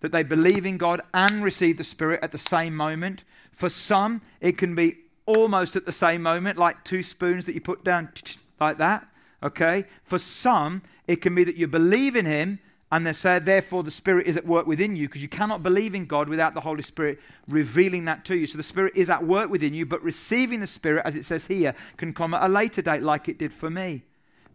that 0.00 0.10
they 0.10 0.24
believe 0.24 0.66
in 0.66 0.78
God 0.78 1.00
and 1.14 1.44
receive 1.44 1.78
the 1.78 1.84
Spirit 1.84 2.20
at 2.22 2.32
the 2.32 2.38
same 2.38 2.74
moment. 2.74 3.22
For 3.52 3.68
some, 3.68 4.22
it 4.40 4.58
can 4.58 4.74
be 4.74 4.96
almost 5.26 5.76
at 5.76 5.86
the 5.86 5.92
same 5.92 6.22
moment, 6.22 6.58
like 6.58 6.84
two 6.84 7.02
spoons 7.02 7.44
that 7.46 7.54
you 7.54 7.60
put 7.60 7.84
down 7.84 8.10
like 8.60 8.78
that. 8.78 9.06
Okay? 9.42 9.86
For 10.04 10.18
some, 10.18 10.82
it 11.06 11.16
can 11.16 11.34
be 11.34 11.44
that 11.44 11.56
you 11.56 11.66
believe 11.66 12.16
in 12.16 12.26
Him 12.26 12.60
and 12.92 13.06
they 13.06 13.14
say, 13.14 13.38
therefore, 13.38 13.82
the 13.82 13.90
Spirit 13.90 14.26
is 14.26 14.36
at 14.36 14.46
work 14.46 14.66
within 14.66 14.94
you 14.96 15.08
because 15.08 15.22
you 15.22 15.28
cannot 15.28 15.62
believe 15.62 15.94
in 15.94 16.04
God 16.04 16.28
without 16.28 16.52
the 16.52 16.60
Holy 16.60 16.82
Spirit 16.82 17.18
revealing 17.48 18.04
that 18.04 18.24
to 18.26 18.36
you. 18.36 18.46
So 18.46 18.58
the 18.58 18.62
Spirit 18.62 18.92
is 18.94 19.08
at 19.08 19.24
work 19.24 19.48
within 19.48 19.72
you, 19.72 19.86
but 19.86 20.02
receiving 20.02 20.60
the 20.60 20.66
Spirit, 20.66 21.02
as 21.06 21.16
it 21.16 21.24
says 21.24 21.46
here, 21.46 21.74
can 21.96 22.12
come 22.12 22.34
at 22.34 22.42
a 22.42 22.48
later 22.48 22.82
date, 22.82 23.02
like 23.02 23.30
it 23.30 23.38
did 23.38 23.54
for 23.54 23.70
me. 23.70 24.02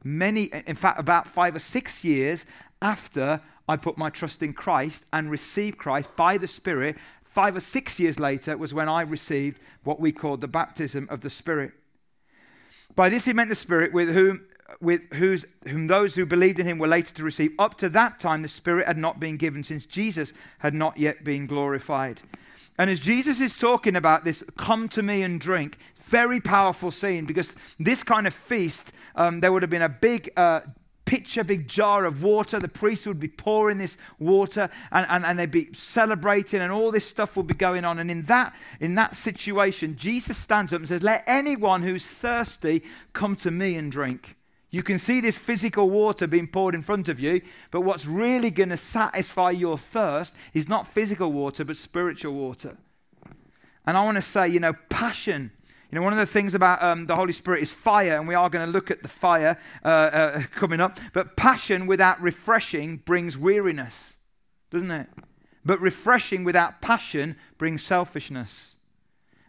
Many, 0.03 0.51
in 0.67 0.75
fact, 0.75 0.99
about 0.99 1.27
five 1.27 1.55
or 1.55 1.59
six 1.59 2.03
years 2.03 2.45
after 2.79 3.41
I 3.67 3.75
put 3.75 3.97
my 3.97 4.11
trust 4.11 4.43
in 4.43 4.53
Christ 4.53 5.05
and 5.11 5.31
received 5.31 5.79
Christ 5.79 6.15
by 6.15 6.37
the 6.37 6.47
Spirit, 6.47 6.95
five 7.37 7.55
or 7.55 7.59
six 7.59 7.99
years 7.99 8.19
later 8.19 8.57
was 8.57 8.73
when 8.73 8.89
I 8.89 9.03
received 9.03 9.59
what 9.83 9.99
we 9.99 10.11
called 10.11 10.41
the 10.41 10.47
baptism 10.47 11.07
of 11.11 11.21
the 11.21 11.29
Spirit. 11.29 11.71
By 12.95 13.09
this 13.09 13.25
he 13.25 13.33
meant 13.33 13.49
the 13.49 13.55
Spirit 13.55 13.93
with 13.93 14.09
whom, 14.09 14.47
with 14.81 15.13
whose, 15.13 15.45
whom 15.67 15.85
those 15.85 16.15
who 16.15 16.25
believed 16.25 16.59
in 16.59 16.65
him 16.65 16.79
were 16.79 16.87
later 16.87 17.13
to 17.13 17.23
receive. 17.23 17.51
Up 17.59 17.77
to 17.77 17.89
that 17.89 18.19
time, 18.19 18.41
the 18.41 18.47
Spirit 18.47 18.87
had 18.87 18.97
not 18.97 19.19
been 19.19 19.37
given 19.37 19.63
since 19.63 19.85
Jesus 19.85 20.33
had 20.57 20.73
not 20.73 20.97
yet 20.97 21.23
been 21.23 21.45
glorified. 21.45 22.23
And 22.79 22.89
as 22.89 22.99
Jesus 22.99 23.39
is 23.39 23.53
talking 23.53 23.95
about 23.95 24.23
this, 24.23 24.43
come 24.57 24.89
to 24.89 25.03
me 25.03 25.21
and 25.21 25.39
drink, 25.39 25.77
very 26.07 26.39
powerful 26.39 26.89
scene 26.89 27.25
because 27.25 27.55
this 27.79 28.01
kind 28.01 28.25
of 28.25 28.33
feast, 28.33 28.91
um, 29.13 29.41
there 29.41 29.51
would 29.51 29.61
have 29.61 29.69
been 29.69 29.83
a 29.83 29.89
big 29.89 30.31
uh, 30.35 30.61
pitcher, 31.07 31.43
big 31.43 31.67
jar 31.67 32.05
of 32.05 32.21
water. 32.21 32.59
The 32.59 32.67
priest 32.67 33.07
would 33.07 33.19
be 33.19 33.29
pouring 33.29 33.79
this 33.79 33.97
water 34.19 34.69
and, 34.91 35.07
and, 35.09 35.25
and 35.25 35.39
they'd 35.39 35.49
be 35.49 35.73
celebrating 35.73 36.61
and 36.61 36.71
all 36.71 36.91
this 36.91 37.07
stuff 37.07 37.35
would 37.35 37.47
be 37.47 37.55
going 37.55 37.85
on. 37.85 37.97
And 37.97 38.11
in 38.11 38.23
that, 38.23 38.53
in 38.79 38.93
that 38.95 39.15
situation, 39.15 39.95
Jesus 39.95 40.37
stands 40.37 40.71
up 40.73 40.81
and 40.81 40.87
says, 40.87 41.01
Let 41.01 41.23
anyone 41.25 41.81
who's 41.81 42.05
thirsty 42.05 42.83
come 43.13 43.35
to 43.37 43.49
me 43.49 43.75
and 43.75 43.91
drink. 43.91 44.35
You 44.69 44.83
can 44.83 44.99
see 44.99 45.21
this 45.21 45.37
physical 45.37 45.89
water 45.89 46.27
being 46.27 46.47
poured 46.47 46.75
in 46.75 46.81
front 46.83 47.07
of 47.07 47.19
you, 47.19 47.41
but 47.71 47.81
what's 47.81 48.05
really 48.05 48.51
going 48.51 48.69
to 48.69 48.77
satisfy 48.77 49.51
your 49.51 49.77
thirst 49.77 50.35
is 50.53 50.67
not 50.67 50.87
physical 50.87 51.31
water, 51.31 51.63
but 51.63 51.77
spiritual 51.77 52.33
water. 52.33 52.77
And 53.85 53.95
I 53.95 54.03
want 54.03 54.17
to 54.17 54.21
say, 54.21 54.49
you 54.49 54.59
know, 54.59 54.73
passion 54.89 55.51
you 55.91 55.95
know, 55.95 56.01
one 56.01 56.11
of 56.11 56.19
the 56.19 56.25
things 56.25 56.53
about 56.53 56.83
um, 56.83 57.05
the 57.05 57.15
Holy 57.15 57.31
Spirit 57.31 57.61
is 57.61 57.71
fire, 57.71 58.17
and 58.17 58.27
we 58.27 58.35
are 58.35 58.49
going 58.49 58.65
to 58.65 58.71
look 58.71 58.91
at 58.91 59.03
the 59.03 59.07
fire 59.07 59.57
uh, 59.85 59.87
uh, 59.87 60.41
coming 60.55 60.81
up. 60.81 60.99
But 61.13 61.37
passion 61.37 61.87
without 61.87 62.21
refreshing 62.21 62.97
brings 62.97 63.37
weariness, 63.37 64.17
doesn't 64.69 64.91
it? 64.91 65.07
But 65.63 65.79
refreshing 65.79 66.43
without 66.43 66.81
passion 66.81 67.37
brings 67.57 67.83
selfishness. 67.83 68.75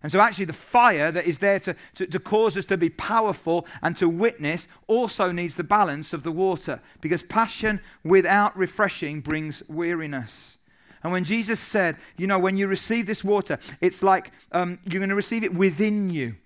And 0.01 0.13
so, 0.13 0.21
actually, 0.21 0.45
the 0.45 0.53
fire 0.53 1.11
that 1.11 1.27
is 1.27 1.39
there 1.39 1.59
to, 1.59 1.75
to, 1.95 2.07
to, 2.07 2.21
cause 2.21 2.57
us 2.57 2.65
to 2.67 2.77
be 2.77 2.89
powerful 2.89 3.67
and 3.83 3.97
to 3.97 4.09
witness 4.09 4.69
also 4.87 5.33
needs 5.33 5.57
the 5.57 5.65
balance 5.65 6.13
of 6.13 6.23
the 6.23 6.31
water 6.31 6.81
because 7.01 7.25
passion 7.25 7.81
without 8.05 8.57
refreshing 8.57 9.21
brings 9.21 9.65
weariness. 9.69 10.58
And 11.03 11.13
when 11.13 11.25
Jesus 11.25 11.61
said, 11.61 11.97
you 12.17 12.27
know, 12.27 12.39
when 12.39 12.57
you 12.57 12.67
receive 12.67 13.07
this 13.07 13.23
water, 13.23 13.59
it's 13.81 14.03
like 14.03 14.33
um, 14.53 14.79
you're 14.85 15.01
going 15.01 15.09
to 15.11 15.15
receive 15.15 15.45
it 15.45 15.55
within 15.55 16.11
you. 16.11 16.37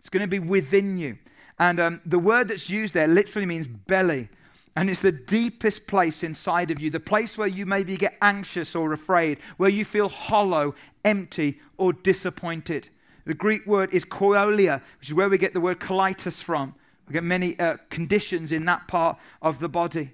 It's 0.00 0.08
going 0.08 0.22
to 0.22 0.26
be 0.26 0.40
within 0.40 0.96
you. 0.98 1.18
And 1.58 1.78
um, 1.78 2.00
the 2.04 2.18
word 2.18 2.48
that's 2.48 2.68
used 2.68 2.94
there 2.94 3.06
literally 3.06 3.46
means 3.46 3.66
belly. 3.66 4.28
And 4.74 4.88
it's 4.88 5.02
the 5.02 5.12
deepest 5.12 5.86
place 5.86 6.22
inside 6.22 6.70
of 6.70 6.80
you, 6.80 6.90
the 6.90 6.98
place 6.98 7.36
where 7.36 7.48
you 7.48 7.66
maybe 7.66 7.96
get 7.96 8.16
anxious 8.22 8.74
or 8.74 8.92
afraid, 8.92 9.38
where 9.58 9.68
you 9.70 9.84
feel 9.84 10.08
hollow, 10.08 10.74
empty, 11.04 11.60
or 11.76 11.92
disappointed. 11.92 12.88
The 13.24 13.34
Greek 13.34 13.66
word 13.66 13.92
is 13.92 14.04
koilia, 14.04 14.80
which 14.98 15.08
is 15.08 15.14
where 15.14 15.28
we 15.28 15.38
get 15.38 15.52
the 15.52 15.60
word 15.60 15.78
colitis 15.78 16.42
from. 16.42 16.74
We 17.06 17.12
get 17.12 17.22
many 17.22 17.58
uh, 17.60 17.76
conditions 17.90 18.50
in 18.50 18.64
that 18.64 18.88
part 18.88 19.18
of 19.42 19.58
the 19.58 19.68
body. 19.68 20.12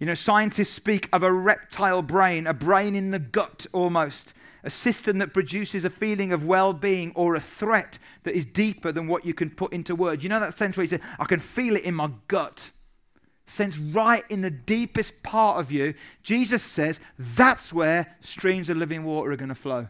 You 0.00 0.06
know, 0.06 0.14
scientists 0.14 0.70
speak 0.70 1.10
of 1.12 1.22
a 1.22 1.30
reptile 1.30 2.00
brain, 2.00 2.46
a 2.46 2.54
brain 2.54 2.96
in 2.96 3.10
the 3.10 3.18
gut 3.18 3.66
almost, 3.70 4.32
a 4.64 4.70
system 4.70 5.18
that 5.18 5.34
produces 5.34 5.84
a 5.84 5.90
feeling 5.90 6.32
of 6.32 6.42
well 6.42 6.72
being 6.72 7.12
or 7.14 7.34
a 7.34 7.40
threat 7.40 7.98
that 8.22 8.34
is 8.34 8.46
deeper 8.46 8.92
than 8.92 9.08
what 9.08 9.26
you 9.26 9.34
can 9.34 9.50
put 9.50 9.74
into 9.74 9.94
words. 9.94 10.22
You 10.22 10.30
know 10.30 10.40
that 10.40 10.56
sense 10.56 10.78
where 10.78 10.84
you 10.84 10.88
say, 10.88 11.00
I 11.18 11.26
can 11.26 11.38
feel 11.38 11.76
it 11.76 11.84
in 11.84 11.94
my 11.94 12.10
gut. 12.28 12.72
Sense 13.44 13.76
right 13.76 14.24
in 14.30 14.40
the 14.40 14.50
deepest 14.50 15.22
part 15.22 15.60
of 15.60 15.70
you. 15.70 15.92
Jesus 16.22 16.62
says 16.62 16.98
that's 17.18 17.70
where 17.70 18.16
streams 18.22 18.70
of 18.70 18.78
living 18.78 19.04
water 19.04 19.32
are 19.32 19.36
going 19.36 19.50
to 19.50 19.54
flow. 19.54 19.88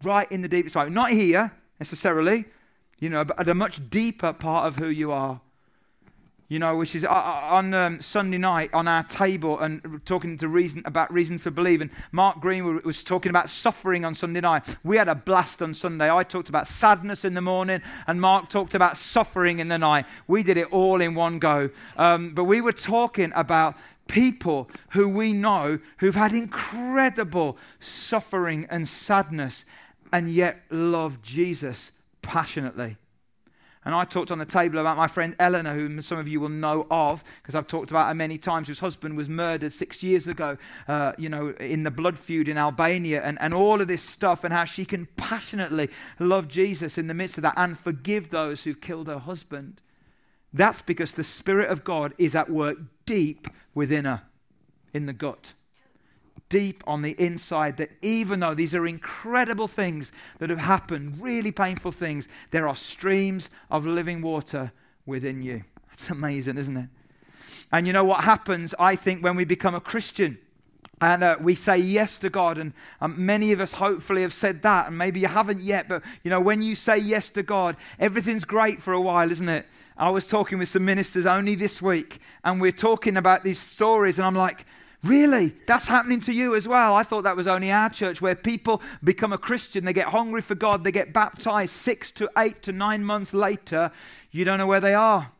Right 0.00 0.30
in 0.30 0.42
the 0.42 0.48
deepest 0.48 0.74
part. 0.74 0.92
Not 0.92 1.10
here 1.10 1.52
necessarily, 1.80 2.44
you 3.00 3.10
know, 3.10 3.24
but 3.24 3.40
at 3.40 3.48
a 3.48 3.54
much 3.54 3.90
deeper 3.90 4.32
part 4.32 4.68
of 4.68 4.76
who 4.76 4.86
you 4.86 5.10
are 5.10 5.40
you 6.48 6.58
know, 6.58 6.76
which 6.76 6.94
is 6.94 7.04
uh, 7.04 7.08
uh, 7.08 7.40
on 7.50 7.74
um, 7.74 8.00
Sunday 8.00 8.38
night 8.38 8.70
on 8.72 8.88
our 8.88 9.02
table 9.02 9.58
and 9.58 10.00
talking 10.06 10.38
to 10.38 10.48
reason 10.48 10.82
about 10.86 11.12
reasons 11.12 11.42
for 11.42 11.50
believing. 11.50 11.90
Mark 12.10 12.40
Green 12.40 12.82
was 12.84 13.04
talking 13.04 13.30
about 13.30 13.50
suffering 13.50 14.04
on 14.04 14.14
Sunday 14.14 14.40
night. 14.40 14.62
We 14.82 14.96
had 14.96 15.08
a 15.08 15.14
blast 15.14 15.60
on 15.60 15.74
Sunday. 15.74 16.10
I 16.10 16.22
talked 16.22 16.48
about 16.48 16.66
sadness 16.66 17.24
in 17.24 17.34
the 17.34 17.42
morning, 17.42 17.82
and 18.06 18.20
Mark 18.20 18.48
talked 18.48 18.74
about 18.74 18.96
suffering 18.96 19.58
in 19.58 19.68
the 19.68 19.78
night. 19.78 20.06
We 20.26 20.42
did 20.42 20.56
it 20.56 20.72
all 20.72 21.02
in 21.02 21.14
one 21.14 21.38
go. 21.38 21.70
Um, 21.96 22.34
but 22.34 22.44
we 22.44 22.62
were 22.62 22.72
talking 22.72 23.30
about 23.34 23.76
people 24.06 24.70
who 24.90 25.06
we 25.06 25.34
know 25.34 25.78
who've 25.98 26.14
had 26.14 26.32
incredible 26.32 27.58
suffering 27.78 28.66
and 28.70 28.88
sadness 28.88 29.66
and 30.10 30.32
yet 30.32 30.62
love 30.70 31.20
Jesus 31.20 31.92
passionately. 32.22 32.96
And 33.88 33.94
I 33.94 34.04
talked 34.04 34.30
on 34.30 34.36
the 34.36 34.44
table 34.44 34.80
about 34.80 34.98
my 34.98 35.06
friend 35.06 35.34
Eleanor, 35.38 35.72
whom 35.72 36.02
some 36.02 36.18
of 36.18 36.28
you 36.28 36.40
will 36.40 36.50
know 36.50 36.86
of, 36.90 37.24
because 37.40 37.54
I've 37.54 37.66
talked 37.66 37.90
about 37.90 38.08
her 38.08 38.14
many 38.14 38.36
times, 38.36 38.68
whose 38.68 38.80
husband 38.80 39.16
was 39.16 39.30
murdered 39.30 39.72
six 39.72 40.02
years 40.02 40.28
ago, 40.28 40.58
uh, 40.88 41.12
you 41.16 41.30
know, 41.30 41.54
in 41.58 41.84
the 41.84 41.90
blood 41.90 42.18
feud 42.18 42.48
in 42.48 42.58
Albania, 42.58 43.22
and, 43.22 43.38
and 43.40 43.54
all 43.54 43.80
of 43.80 43.88
this 43.88 44.02
stuff, 44.02 44.44
and 44.44 44.52
how 44.52 44.66
she 44.66 44.84
can 44.84 45.06
passionately 45.16 45.88
love 46.18 46.48
Jesus 46.48 46.98
in 46.98 47.06
the 47.06 47.14
midst 47.14 47.38
of 47.38 47.42
that 47.44 47.54
and 47.56 47.78
forgive 47.78 48.28
those 48.28 48.64
who've 48.64 48.78
killed 48.78 49.06
her 49.06 49.20
husband. 49.20 49.80
That's 50.52 50.82
because 50.82 51.14
the 51.14 51.24
Spirit 51.24 51.70
of 51.70 51.82
God 51.82 52.12
is 52.18 52.36
at 52.36 52.50
work 52.50 52.76
deep 53.06 53.48
within 53.72 54.04
her, 54.04 54.20
in 54.92 55.06
the 55.06 55.14
gut 55.14 55.54
deep 56.48 56.82
on 56.86 57.02
the 57.02 57.12
inside 57.22 57.76
that 57.76 57.90
even 58.02 58.40
though 58.40 58.54
these 58.54 58.74
are 58.74 58.86
incredible 58.86 59.68
things 59.68 60.12
that 60.38 60.50
have 60.50 60.58
happened, 60.58 61.20
really 61.20 61.52
painful 61.52 61.92
things, 61.92 62.28
there 62.50 62.66
are 62.68 62.76
streams 62.76 63.50
of 63.70 63.86
living 63.86 64.22
water 64.22 64.72
within 65.06 65.42
you. 65.42 65.64
That's 65.88 66.10
amazing, 66.10 66.58
isn't 66.58 66.76
it? 66.76 66.88
And 67.70 67.86
you 67.86 67.92
know 67.92 68.04
what 68.04 68.24
happens, 68.24 68.74
I 68.78 68.96
think, 68.96 69.22
when 69.22 69.36
we 69.36 69.44
become 69.44 69.74
a 69.74 69.80
Christian? 69.80 70.38
And 71.00 71.22
uh, 71.22 71.36
we 71.40 71.54
say 71.54 71.78
yes 71.78 72.18
to 72.18 72.30
God, 72.30 72.58
and 72.58 72.72
um, 73.00 73.24
many 73.24 73.52
of 73.52 73.60
us 73.60 73.72
hopefully 73.72 74.22
have 74.22 74.32
said 74.32 74.62
that, 74.62 74.88
and 74.88 74.98
maybe 74.98 75.20
you 75.20 75.28
haven't 75.28 75.60
yet, 75.60 75.88
but 75.88 76.02
you 76.24 76.30
know, 76.30 76.40
when 76.40 76.60
you 76.60 76.74
say 76.74 76.98
yes 76.98 77.30
to 77.30 77.42
God, 77.42 77.76
everything's 78.00 78.44
great 78.44 78.82
for 78.82 78.92
a 78.92 79.00
while, 79.00 79.30
isn't 79.30 79.48
it? 79.48 79.66
I 79.96 80.10
was 80.10 80.26
talking 80.26 80.58
with 80.58 80.68
some 80.68 80.84
ministers 80.84 81.26
only 81.26 81.54
this 81.54 81.80
week, 81.80 82.20
and 82.42 82.60
we're 82.60 82.72
talking 82.72 83.16
about 83.16 83.44
these 83.44 83.60
stories, 83.60 84.18
and 84.18 84.26
I'm 84.26 84.34
like, 84.34 84.64
Really? 85.04 85.54
That's 85.66 85.86
happening 85.86 86.20
to 86.22 86.32
you 86.32 86.56
as 86.56 86.66
well. 86.66 86.94
I 86.94 87.04
thought 87.04 87.22
that 87.22 87.36
was 87.36 87.46
only 87.46 87.70
our 87.70 87.88
church 87.88 88.20
where 88.20 88.34
people 88.34 88.82
become 89.04 89.32
a 89.32 89.38
Christian, 89.38 89.84
they 89.84 89.92
get 89.92 90.08
hungry 90.08 90.42
for 90.42 90.56
God, 90.56 90.82
they 90.82 90.90
get 90.90 91.12
baptized 91.12 91.70
six 91.70 92.10
to 92.12 92.28
eight 92.36 92.62
to 92.62 92.72
nine 92.72 93.04
months 93.04 93.32
later, 93.32 93.92
you 94.32 94.44
don't 94.44 94.58
know 94.58 94.66
where 94.66 94.80
they 94.80 94.94
are. 94.94 95.30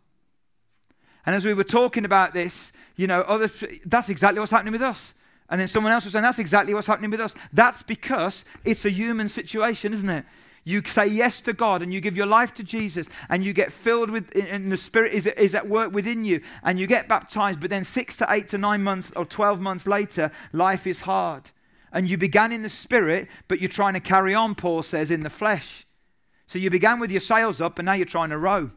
And 1.27 1.35
as 1.35 1.45
we 1.45 1.55
were 1.55 1.65
talking 1.65 2.05
about 2.05 2.35
this, 2.35 2.73
you 2.97 3.07
know, 3.07 3.23
other, 3.23 3.51
that's 3.85 4.09
exactly 4.09 4.39
what's 4.39 4.53
happening 4.53 4.73
with 4.73 4.83
us. 4.83 5.13
And 5.51 5.61
then 5.61 5.69
someone 5.69 5.93
else 5.93 6.05
was 6.05 6.13
saying, 6.13 6.23
that's 6.23 6.39
exactly 6.39 6.73
what's 6.73 6.87
happening 6.87 7.11
with 7.11 7.21
us. 7.21 7.35
That's 7.53 7.83
because 7.83 8.45
it's 8.65 8.85
a 8.85 8.91
human 8.91 9.29
situation, 9.29 9.93
isn't 9.93 10.09
it? 10.09 10.25
You 10.69 10.83
say 10.85 11.07
yes 11.07 11.41
to 11.43 11.55
God 11.55 11.81
and 11.81 11.95
you 11.95 12.03
give 12.03 12.15
your 12.15 12.27
life 12.27 12.53
to 12.53 12.63
Jesus 12.63 13.09
and 13.31 13.43
you 13.43 13.55
get 13.55 13.73
filled 13.73 14.11
with, 14.11 14.31
and 14.37 14.71
the 14.71 14.77
Spirit 14.77 15.15
is, 15.15 15.27
is 15.27 15.55
at 15.55 15.67
work 15.67 15.95
within 15.95 16.27
you 16.27 16.43
and 16.63 16.79
you 16.79 16.87
get 16.87 17.09
baptized, 17.09 17.59
but 17.59 17.71
then 17.71 17.85
six 17.85 18.19
to 18.19 18.27
eight 18.29 18.49
to 18.49 18.59
nine 18.59 18.83
months 18.83 19.11
or 19.17 19.25
12 19.25 19.63
months 19.63 19.87
later, 19.87 20.31
life 20.53 20.87
is 20.87 21.01
hard. 21.01 21.53
And 21.91 22.11
you 22.11 22.19
began 22.19 22.53
in 22.53 22.63
the 22.63 22.69
Spirit, 22.69 23.29
but 23.49 23.63
you're 23.63 23.71
trying 23.71 23.95
to 23.95 24.01
carry 24.01 24.35
on, 24.35 24.55
Paul 24.55 24.83
says, 24.83 25.11
in 25.11 25.23
the 25.23 25.31
flesh. 25.31 25.87
So 26.47 26.59
you 26.59 26.69
began 26.69 27.01
with 27.01 27.11
your 27.11 27.23
sails 27.23 27.63
up 27.63 27.79
and 27.79 27.87
now 27.87 27.95
you're 27.95 28.05
trying 28.05 28.29
to 28.29 28.39
row. 28.39 28.71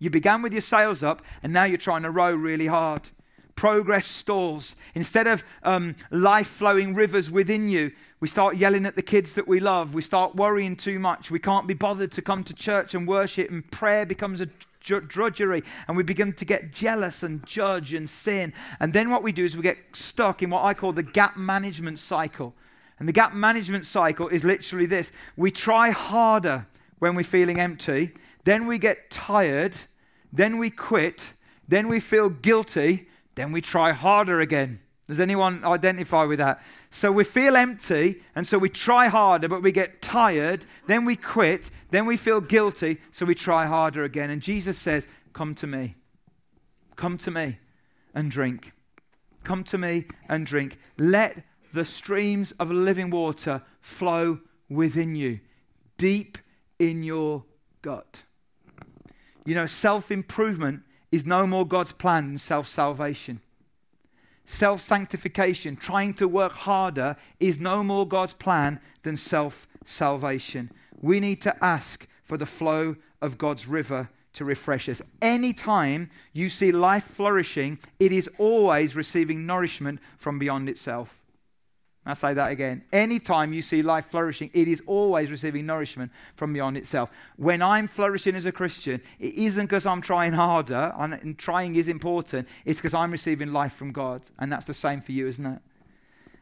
You 0.00 0.10
began 0.10 0.42
with 0.42 0.52
your 0.52 0.62
sails 0.62 1.04
up 1.04 1.22
and 1.44 1.52
now 1.52 1.62
you're 1.62 1.78
trying 1.78 2.02
to 2.02 2.10
row 2.10 2.34
really 2.34 2.66
hard 2.66 3.10
progress 3.58 4.06
stalls. 4.06 4.76
Instead 4.94 5.26
of 5.26 5.42
um, 5.64 5.96
life 6.12 6.46
flowing 6.46 6.94
rivers 6.94 7.28
within 7.28 7.68
you, 7.68 7.90
we 8.20 8.28
start 8.28 8.56
yelling 8.56 8.84
at 8.84 8.96
the 8.96 9.02
kids 9.02 9.34
that 9.34 9.46
we 9.46 9.60
love. 9.60 9.94
We 9.94 10.02
start 10.02 10.34
worrying 10.34 10.74
too 10.76 10.98
much. 10.98 11.30
We 11.30 11.38
can't 11.38 11.66
be 11.68 11.74
bothered 11.74 12.12
to 12.12 12.22
come 12.22 12.42
to 12.44 12.54
church 12.54 12.94
and 12.94 13.06
worship, 13.06 13.50
and 13.50 13.70
prayer 13.70 14.04
becomes 14.04 14.40
a 14.40 14.48
drudgery 14.80 15.62
and 15.86 15.96
we 15.96 16.02
begin 16.02 16.32
to 16.32 16.44
get 16.44 16.72
jealous 16.72 17.22
and 17.22 17.44
judge 17.44 17.94
and 17.94 18.08
sin. 18.08 18.52
And 18.80 18.92
then 18.92 19.10
what 19.10 19.22
we 19.22 19.32
do 19.32 19.44
is 19.44 19.56
we 19.56 19.62
get 19.62 19.78
stuck 19.92 20.42
in 20.42 20.50
what 20.50 20.64
I 20.64 20.74
call 20.74 20.92
the 20.92 21.02
gap 21.02 21.36
management 21.36 21.98
cycle. 21.98 22.54
And 22.98 23.06
the 23.08 23.12
gap 23.12 23.34
management 23.34 23.86
cycle 23.86 24.28
is 24.28 24.44
literally 24.44 24.86
this 24.86 25.12
we 25.36 25.50
try 25.50 25.90
harder 25.90 26.66
when 26.98 27.14
we're 27.14 27.22
feeling 27.22 27.60
empty, 27.60 28.12
then 28.44 28.66
we 28.66 28.78
get 28.78 29.10
tired, 29.10 29.76
then 30.32 30.58
we 30.58 30.68
quit, 30.68 31.32
then 31.68 31.86
we 31.86 32.00
feel 32.00 32.28
guilty, 32.28 33.08
then 33.36 33.52
we 33.52 33.60
try 33.60 33.92
harder 33.92 34.40
again. 34.40 34.80
Does 35.08 35.20
anyone 35.20 35.64
identify 35.64 36.24
with 36.24 36.38
that? 36.38 36.62
So 36.90 37.10
we 37.10 37.24
feel 37.24 37.56
empty, 37.56 38.20
and 38.34 38.46
so 38.46 38.58
we 38.58 38.68
try 38.68 39.08
harder, 39.08 39.48
but 39.48 39.62
we 39.62 39.72
get 39.72 40.02
tired, 40.02 40.66
then 40.86 41.06
we 41.06 41.16
quit, 41.16 41.70
then 41.90 42.04
we 42.04 42.18
feel 42.18 42.42
guilty, 42.42 42.98
so 43.10 43.24
we 43.24 43.34
try 43.34 43.64
harder 43.64 44.04
again. 44.04 44.28
And 44.28 44.42
Jesus 44.42 44.76
says, 44.76 45.06
Come 45.32 45.54
to 45.56 45.66
me. 45.66 45.94
Come 46.96 47.16
to 47.18 47.30
me 47.30 47.58
and 48.14 48.30
drink. 48.30 48.72
Come 49.44 49.64
to 49.64 49.78
me 49.78 50.06
and 50.28 50.44
drink. 50.44 50.78
Let 50.98 51.42
the 51.72 51.84
streams 51.84 52.52
of 52.52 52.70
living 52.70 53.08
water 53.08 53.62
flow 53.80 54.40
within 54.68 55.16
you, 55.16 55.40
deep 55.96 56.36
in 56.78 57.02
your 57.02 57.44
gut. 57.80 58.24
You 59.46 59.54
know, 59.54 59.66
self 59.66 60.10
improvement 60.10 60.82
is 61.10 61.24
no 61.24 61.46
more 61.46 61.66
God's 61.66 61.92
plan 61.92 62.26
than 62.26 62.38
self 62.38 62.68
salvation. 62.68 63.40
Self 64.50 64.80
sanctification, 64.80 65.76
trying 65.76 66.14
to 66.14 66.26
work 66.26 66.52
harder, 66.52 67.16
is 67.38 67.60
no 67.60 67.84
more 67.84 68.08
God's 68.08 68.32
plan 68.32 68.80
than 69.02 69.18
self 69.18 69.68
salvation. 69.84 70.72
We 71.02 71.20
need 71.20 71.42
to 71.42 71.62
ask 71.62 72.08
for 72.24 72.38
the 72.38 72.46
flow 72.46 72.96
of 73.20 73.36
God's 73.36 73.68
river 73.68 74.08
to 74.32 74.46
refresh 74.46 74.88
us. 74.88 75.02
Anytime 75.20 76.08
you 76.32 76.48
see 76.48 76.72
life 76.72 77.04
flourishing, 77.04 77.78
it 78.00 78.10
is 78.10 78.28
always 78.38 78.96
receiving 78.96 79.44
nourishment 79.44 80.00
from 80.16 80.38
beyond 80.38 80.70
itself. 80.70 81.17
I 82.06 82.14
say 82.14 82.32
that 82.34 82.50
again. 82.50 82.84
Anytime 82.92 83.52
you 83.52 83.60
see 83.60 83.82
life 83.82 84.06
flourishing, 84.06 84.50
it 84.54 84.66
is 84.66 84.82
always 84.86 85.30
receiving 85.30 85.66
nourishment 85.66 86.10
from 86.36 86.54
beyond 86.54 86.78
itself. 86.78 87.10
When 87.36 87.60
I'm 87.60 87.86
flourishing 87.86 88.34
as 88.34 88.46
a 88.46 88.52
Christian, 88.52 89.02
it 89.18 89.34
isn't 89.34 89.66
because 89.66 89.84
I'm 89.84 90.00
trying 90.00 90.32
harder, 90.32 90.94
and 90.98 91.38
trying 91.38 91.76
is 91.76 91.86
important. 91.86 92.48
It's 92.64 92.80
because 92.80 92.94
I'm 92.94 93.10
receiving 93.10 93.52
life 93.52 93.74
from 93.74 93.92
God. 93.92 94.22
And 94.38 94.50
that's 94.50 94.64
the 94.64 94.74
same 94.74 95.02
for 95.02 95.12
you, 95.12 95.26
isn't 95.26 95.44
it? 95.44 95.60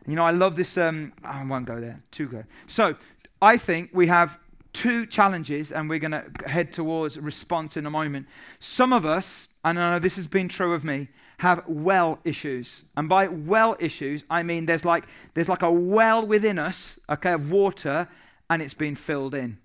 You 0.06 0.14
know, 0.14 0.24
I 0.24 0.30
love 0.30 0.54
this. 0.54 0.78
Um, 0.78 1.12
I 1.24 1.44
won't 1.44 1.66
go 1.66 1.80
there. 1.80 2.00
Two 2.12 2.28
go. 2.28 2.44
So 2.68 2.94
I 3.42 3.56
think 3.56 3.90
we 3.92 4.06
have 4.06 4.38
two 4.72 5.04
challenges, 5.06 5.72
and 5.72 5.88
we're 5.88 5.98
going 5.98 6.12
to 6.12 6.24
head 6.46 6.72
towards 6.72 7.18
response 7.18 7.76
in 7.76 7.86
a 7.86 7.90
moment. 7.90 8.28
Some 8.60 8.92
of 8.92 9.04
us, 9.04 9.48
and 9.64 9.78
I 9.80 9.94
know 9.94 9.98
this 9.98 10.16
has 10.16 10.28
been 10.28 10.48
true 10.48 10.74
of 10.74 10.84
me, 10.84 11.08
have 11.38 11.64
well 11.66 12.18
issues. 12.24 12.84
And 12.96 13.08
by 13.08 13.28
well 13.28 13.76
issues, 13.78 14.24
I 14.30 14.42
mean 14.42 14.66
there's 14.66 14.84
like, 14.84 15.04
there's 15.34 15.48
like 15.48 15.62
a 15.62 15.70
well 15.70 16.26
within 16.26 16.58
us, 16.58 16.98
okay, 17.08 17.32
of 17.32 17.50
water, 17.50 18.08
and 18.48 18.62
it's 18.62 18.74
been 18.74 18.96
filled 18.96 19.34
in. 19.34 19.58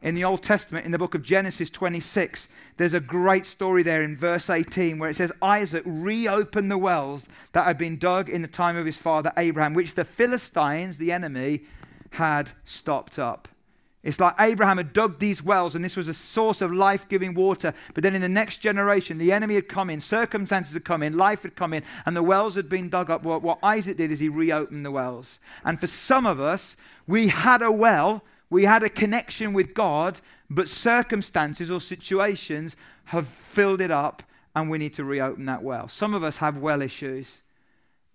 In 0.00 0.14
the 0.14 0.22
Old 0.22 0.44
Testament, 0.44 0.86
in 0.86 0.92
the 0.92 0.98
book 0.98 1.16
of 1.16 1.24
Genesis 1.24 1.70
26, 1.70 2.48
there's 2.76 2.94
a 2.94 3.00
great 3.00 3.44
story 3.44 3.82
there 3.82 4.02
in 4.02 4.16
verse 4.16 4.48
18 4.48 4.98
where 4.98 5.10
it 5.10 5.16
says, 5.16 5.32
Isaac 5.42 5.82
reopened 5.84 6.70
the 6.70 6.78
wells 6.78 7.28
that 7.52 7.64
had 7.64 7.78
been 7.78 7.98
dug 7.98 8.28
in 8.28 8.42
the 8.42 8.48
time 8.48 8.76
of 8.76 8.86
his 8.86 8.96
father 8.96 9.32
Abraham, 9.36 9.74
which 9.74 9.94
the 9.94 10.04
Philistines, 10.04 10.98
the 10.98 11.10
enemy, 11.10 11.62
had 12.12 12.52
stopped 12.64 13.18
up. 13.18 13.48
It's 14.04 14.20
like 14.20 14.34
Abraham 14.38 14.76
had 14.76 14.92
dug 14.92 15.18
these 15.18 15.42
wells 15.42 15.74
and 15.74 15.84
this 15.84 15.96
was 15.96 16.06
a 16.06 16.14
source 16.14 16.62
of 16.62 16.72
life 16.72 17.08
giving 17.08 17.34
water. 17.34 17.74
But 17.94 18.04
then 18.04 18.14
in 18.14 18.22
the 18.22 18.28
next 18.28 18.58
generation, 18.58 19.18
the 19.18 19.32
enemy 19.32 19.56
had 19.56 19.68
come 19.68 19.90
in, 19.90 20.00
circumstances 20.00 20.74
had 20.74 20.84
come 20.84 21.02
in, 21.02 21.16
life 21.16 21.42
had 21.42 21.56
come 21.56 21.74
in, 21.74 21.82
and 22.06 22.16
the 22.16 22.22
wells 22.22 22.54
had 22.54 22.68
been 22.68 22.88
dug 22.88 23.10
up. 23.10 23.24
What, 23.24 23.42
what 23.42 23.58
Isaac 23.62 23.96
did 23.96 24.12
is 24.12 24.20
he 24.20 24.28
reopened 24.28 24.84
the 24.84 24.92
wells. 24.92 25.40
And 25.64 25.80
for 25.80 25.88
some 25.88 26.26
of 26.26 26.38
us, 26.40 26.76
we 27.06 27.28
had 27.28 27.60
a 27.60 27.72
well, 27.72 28.22
we 28.50 28.64
had 28.64 28.84
a 28.84 28.88
connection 28.88 29.52
with 29.52 29.74
God, 29.74 30.20
but 30.48 30.68
circumstances 30.68 31.70
or 31.70 31.80
situations 31.80 32.76
have 33.06 33.26
filled 33.26 33.80
it 33.80 33.90
up 33.90 34.22
and 34.54 34.70
we 34.70 34.78
need 34.78 34.94
to 34.94 35.04
reopen 35.04 35.46
that 35.46 35.62
well. 35.62 35.88
Some 35.88 36.14
of 36.14 36.22
us 36.22 36.38
have 36.38 36.56
well 36.56 36.82
issues. 36.82 37.42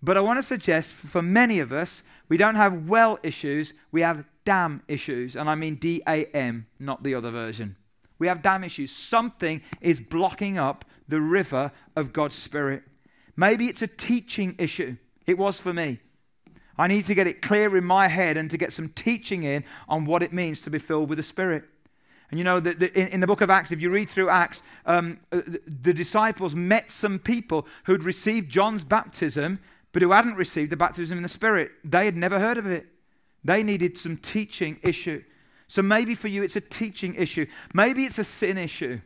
But 0.02 0.17
I 0.17 0.22
want 0.22 0.38
to 0.39 0.43
suggest 0.43 0.93
for 0.93 1.22
many 1.22 1.60
of 1.60 1.72
us, 1.72 2.04
we 2.28 2.38
don't 2.38 2.56
have 2.56 2.88
well 2.89 3.19
issues, 3.24 3.74
we 3.91 4.02
have 4.02 4.26
dam 4.46 4.82
issues. 4.88 5.36
And 5.36 5.50
I 5.50 5.56
mean 5.56 5.76
D 5.76 6.02
A 6.08 6.26
M, 6.36 6.68
not 6.80 7.04
the 7.04 7.16
other 7.16 7.32
version. 7.32 7.76
We 8.20 8.28
have 8.28 8.42
dam 8.42 8.64
issues. 8.64 8.92
Something 8.92 9.62
is 9.82 10.00
blocking 10.00 10.58
up 10.58 10.86
the 11.08 11.22
river 11.22 11.72
of 11.96 12.14
God's 12.14 12.36
Spirit. 12.36 12.84
Maybe 13.36 13.68
it's 13.68 13.82
a 13.82 13.88
teaching 13.88 14.56
issue. 14.58 14.98
It 15.26 15.38
was 15.38 15.60
for 15.60 15.74
me. 15.74 16.00
I 16.78 16.88
need 16.88 17.06
to 17.06 17.16
get 17.16 17.28
it 17.28 17.42
clear 17.42 17.76
in 17.78 17.84
my 17.84 18.08
head 18.08 18.38
and 18.38 18.50
to 18.52 18.58
get 18.58 18.74
some 18.74 18.90
teaching 18.90 19.44
in 19.44 19.64
on 19.88 20.06
what 20.06 20.24
it 20.24 20.34
means 20.34 20.62
to 20.62 20.70
be 20.70 20.80
filled 20.80 21.10
with 21.10 21.18
the 21.18 21.24
Spirit. 21.24 21.66
And 22.32 22.40
you 22.40 22.44
know, 22.44 22.60
the, 22.60 22.74
the, 22.74 23.00
in, 23.00 23.08
in, 23.10 23.20
the 23.20 23.28
book 23.28 23.42
of 23.42 23.52
Acts, 23.52 23.72
if 23.72 23.80
you 23.80 23.92
read 23.92 24.10
through 24.10 24.30
Acts, 24.30 24.64
um, 24.88 25.20
uh, 25.32 25.42
the, 25.46 25.62
the 25.68 25.94
disciples 25.94 26.56
met 26.56 26.90
some 26.90 27.20
people 27.20 27.68
who'd 27.84 28.04
received 28.04 28.50
John's 28.50 28.84
baptism, 28.84 29.60
but 29.92 30.02
who 30.02 30.12
hadn't 30.12 30.36
received 30.36 30.72
the 30.72 30.78
baptism 30.78 31.18
in 31.18 31.24
the 31.24 31.30
Spirit. 31.30 31.72
They 31.84 32.06
had 32.06 32.18
never 32.18 32.40
heard 32.40 32.58
of 32.58 32.66
it. 32.66 32.88
They 33.44 33.64
needed 33.64 33.98
some 33.98 34.18
teaching 34.18 34.80
issue. 34.84 35.24
So 35.68 35.82
maybe 35.82 36.16
for 36.16 36.28
you 36.28 36.44
it's 36.44 36.56
a 36.56 36.62
teaching 36.62 37.16
issue. 37.16 37.46
Maybe 37.74 38.06
it's 38.06 38.20
a 38.20 38.24
sin 38.24 38.58
issue. 38.58 39.02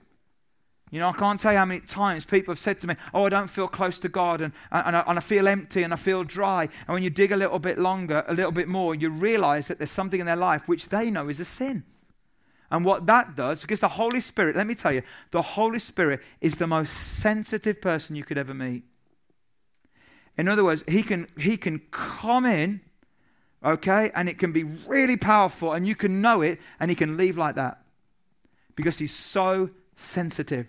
You 0.90 1.02
know, 1.02 1.10
I 1.10 1.14
can't 1.14 1.40
tell 1.40 1.52
you 1.52 1.58
how 1.58 1.66
many 1.66 1.82
times 1.82 2.24
people 2.24 2.54
have 2.54 2.60
said 2.60 2.80
to 2.82 2.88
me, 2.88 2.96
Oh, 3.14 3.26
I 3.26 3.30
don't 3.30 3.50
feel 3.50 3.68
close 3.68 4.00
to 4.00 4.10
God 4.10 4.40
and, 4.42 4.54
and, 4.72 4.96
I, 4.96 5.04
and 5.06 5.18
I 5.18 5.22
feel 5.22 5.48
empty 5.48 5.84
and 5.84 5.92
I 5.92 5.98
feel 5.98 6.24
dry. 6.24 6.64
And 6.64 6.94
when 6.94 7.04
you 7.04 7.10
dig 7.10 7.32
a 7.32 7.38
little 7.38 7.60
bit 7.60 7.78
longer, 7.78 8.24
a 8.28 8.34
little 8.34 8.54
bit 8.54 8.70
more, 8.70 8.96
you 8.96 9.10
realize 9.10 9.68
that 9.68 9.80
there's 9.80 9.92
something 9.92 10.20
in 10.20 10.26
their 10.26 10.38
life 10.38 10.68
which 10.68 10.90
they 10.90 11.12
know 11.12 11.28
is 11.28 11.40
a 11.40 11.46
sin. 11.46 11.84
And 12.70 12.84
what 12.84 13.06
that 13.06 13.36
does, 13.36 13.62
because 13.62 13.80
the 13.80 13.88
Holy 13.88 14.22
Spirit, 14.22 14.56
let 14.56 14.68
me 14.68 14.76
tell 14.76 14.92
you, 14.92 15.02
the 15.32 15.42
Holy 15.42 15.80
Spirit 15.80 16.22
is 16.42 16.58
the 16.58 16.68
most 16.68 16.92
sensitive 16.92 17.82
person 17.82 18.16
you 18.16 18.24
could 18.24 18.38
ever 18.38 18.54
meet. 18.54 18.84
In 20.38 20.48
other 20.48 20.64
words, 20.64 20.84
he 20.88 21.02
can, 21.02 21.28
he 21.38 21.58
can 21.58 21.80
come 21.92 22.46
in, 22.46 22.82
okay, 23.68 24.12
and 24.16 24.30
it 24.30 24.40
can 24.40 24.52
be 24.52 24.64
really 24.64 25.18
powerful 25.18 25.74
and 25.74 25.86
you 25.86 25.96
can 25.96 26.22
know 26.22 26.42
it 26.42 26.60
and 26.80 26.90
he 26.90 26.96
can 26.96 27.18
leave 27.18 27.38
like 27.38 27.56
that 27.56 27.82
because 28.76 28.98
he's 29.00 29.14
so 29.14 29.70
sensitive. 29.96 30.68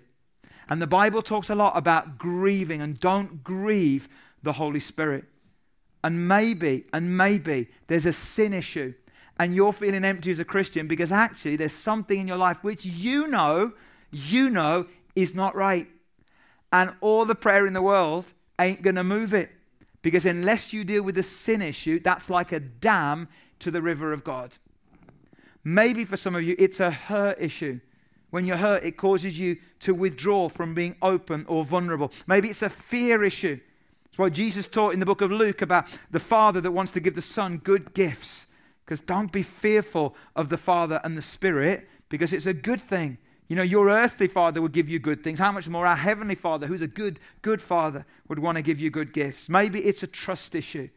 And 0.69 0.83
the 0.83 0.87
Bible 0.87 1.23
talks 1.23 1.49
a 1.49 1.55
lot 1.55 1.77
about 1.77 2.19
grieving 2.19 2.83
and 2.83 2.99
don't 2.99 3.43
grieve 3.43 4.09
the 4.43 4.55
Holy 4.55 4.81
Spirit. 4.81 5.25
And 6.03 6.29
maybe, 6.29 6.85
and 6.93 7.17
maybe 7.17 7.69
there's 7.87 8.07
a 8.07 8.13
sin 8.13 8.53
issue 8.53 8.95
and 9.39 9.55
you're 9.55 9.73
feeling 9.73 10.05
empty 10.05 10.31
as 10.31 10.41
a 10.41 10.45
Christian 10.45 10.89
because 10.89 11.13
actually 11.13 11.57
there's 11.57 11.73
something 11.73 12.19
in 12.19 12.29
your 12.29 12.37
life 12.37 12.59
which 12.63 12.85
you 12.85 13.29
know, 13.29 13.73
you 14.11 14.51
know 14.51 14.87
is 15.15 15.35
not 15.35 15.55
right. 15.55 15.87
And 16.73 16.95
all 17.01 17.25
the 17.25 17.35
prayer 17.35 17.67
in 17.67 17.73
the 17.73 17.83
world 17.83 18.33
ain't 18.59 18.83
going 18.83 18.97
to 18.97 19.05
move 19.05 19.33
it. 19.33 19.51
Because 20.03 20.25
unless 20.27 20.73
you 20.73 20.85
deal 20.85 21.03
with 21.03 21.17
the 21.17 21.23
sin 21.23 21.61
issue, 21.63 21.99
that's 22.01 22.31
like 22.31 22.53
a 22.53 22.61
dam 22.61 23.29
to 23.59 23.71
the 23.71 23.83
river 23.83 24.13
of 24.13 24.25
God. 24.25 24.57
Maybe 25.65 26.05
for 26.05 26.17
some 26.17 26.37
of 26.37 26.43
you, 26.43 26.55
it's 26.59 26.81
a 26.81 26.91
hurt 26.91 27.39
issue. 27.41 27.81
When 28.31 28.47
you're 28.47 28.59
hurt, 28.59 28.85
it 28.85 28.97
causes 28.97 29.39
you 29.39 29.57
to 29.81 29.95
withdraw 29.95 30.49
from 30.49 30.75
being 30.75 30.97
open 31.03 31.47
or 31.49 31.65
vulnerable. 31.65 32.13
Maybe 32.27 32.49
it's 32.49 32.63
a 32.63 32.69
fear 32.69 33.25
issue. 33.25 33.59
It's 34.09 34.19
what 34.19 34.33
Jesus 34.33 34.69
taught 34.69 34.95
in 34.95 35.01
the 35.01 35.07
book 35.07 35.21
of 35.21 35.33
Luke 35.33 35.63
about 35.63 35.87
the 36.11 36.21
father 36.21 36.61
that 36.61 36.73
wants 36.73 36.93
to 36.93 37.01
give 37.01 37.15
the 37.15 37.23
son 37.23 37.59
good 37.59 37.95
gifts. 37.95 38.47
Because 38.85 39.01
don't 39.03 39.33
be 39.33 39.43
fearful 39.43 40.17
of 40.35 40.49
the 40.49 40.57
Father 40.57 40.99
and 41.05 41.15
the 41.15 41.21
Spirit, 41.21 41.87
because 42.09 42.33
it's 42.33 42.47
a 42.47 42.55
good 42.55 42.81
thing. 42.81 43.19
You 43.49 43.57
know, 43.57 43.63
your 43.63 43.89
earthly 43.89 44.29
father 44.29 44.61
would 44.61 44.73
give 44.73 44.89
you 44.89 44.99
good 44.99 45.25
things. 45.25 45.39
How 45.39 45.51
much 45.51 45.69
more 45.69 45.87
our 45.87 45.97
heavenly 45.97 46.35
father, 46.35 46.67
who's 46.67 46.83
a 46.83 46.87
good, 46.87 47.19
good 47.41 47.63
father, 47.63 48.05
would 48.29 48.39
want 48.39 48.57
to 48.57 48.63
give 48.63 48.79
you 48.79 48.91
good 48.91 49.13
gifts? 49.15 49.49
Maybe 49.49 49.81
it's 49.81 50.03
a 50.03 50.07
trust 50.07 50.55
issue. 50.55 50.91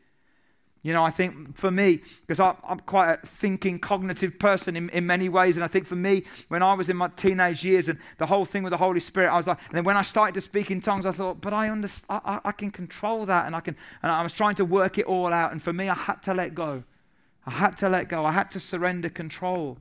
You 0.84 0.94
know, 0.94 1.04
I 1.04 1.12
think 1.12 1.56
for 1.56 1.70
me, 1.70 2.00
because 2.26 2.40
I'm 2.40 2.80
quite 2.88 3.12
a 3.12 3.26
thinking, 3.26 3.78
cognitive 3.78 4.40
person 4.40 4.76
in, 4.76 4.90
in 4.90 5.06
many 5.06 5.30
ways, 5.30 5.56
and 5.56 5.64
I 5.64 5.68
think 5.68 5.86
for 5.86 5.96
me, 5.96 6.24
when 6.48 6.64
I 6.64 6.74
was 6.74 6.90
in 6.90 6.98
my 6.98 7.08
teenage 7.10 7.64
years 7.64 7.88
and 7.88 8.00
the 8.18 8.26
whole 8.26 8.46
thing 8.46 8.64
with 8.64 8.72
the 8.72 8.78
Holy 8.78 9.00
Spirit, 9.00 9.30
I 9.32 9.38
was 9.38 9.46
like, 9.46 9.60
and 9.70 9.78
then 9.78 9.84
when 9.84 9.96
I 9.96 10.02
started 10.02 10.34
to 10.34 10.42
speak 10.42 10.72
in 10.72 10.82
tongues, 10.82 11.06
I 11.06 11.12
thought, 11.12 11.40
but 11.40 11.54
I 11.54 11.70
understand, 11.70 12.22
I, 12.26 12.40
I 12.44 12.52
can 12.52 12.72
control 12.72 13.28
that, 13.28 13.46
and 13.46 13.56
I 13.56 13.60
can, 13.60 13.78
and 14.02 14.12
I 14.12 14.24
was 14.24 14.34
trying 14.34 14.56
to 14.56 14.66
work 14.66 14.98
it 14.98 15.06
all 15.06 15.32
out, 15.32 15.52
and 15.52 15.62
for 15.62 15.72
me, 15.72 15.88
I 15.88 15.94
had 15.94 16.24
to 16.24 16.34
let 16.34 16.56
go. 16.56 16.84
I 17.46 17.52
had 17.52 17.78
to 17.78 17.90
let 17.90 18.10
go. 18.10 18.26
I 18.26 18.32
had 18.32 18.50
to 18.52 18.60
surrender 18.60 19.10
control. 19.10 19.78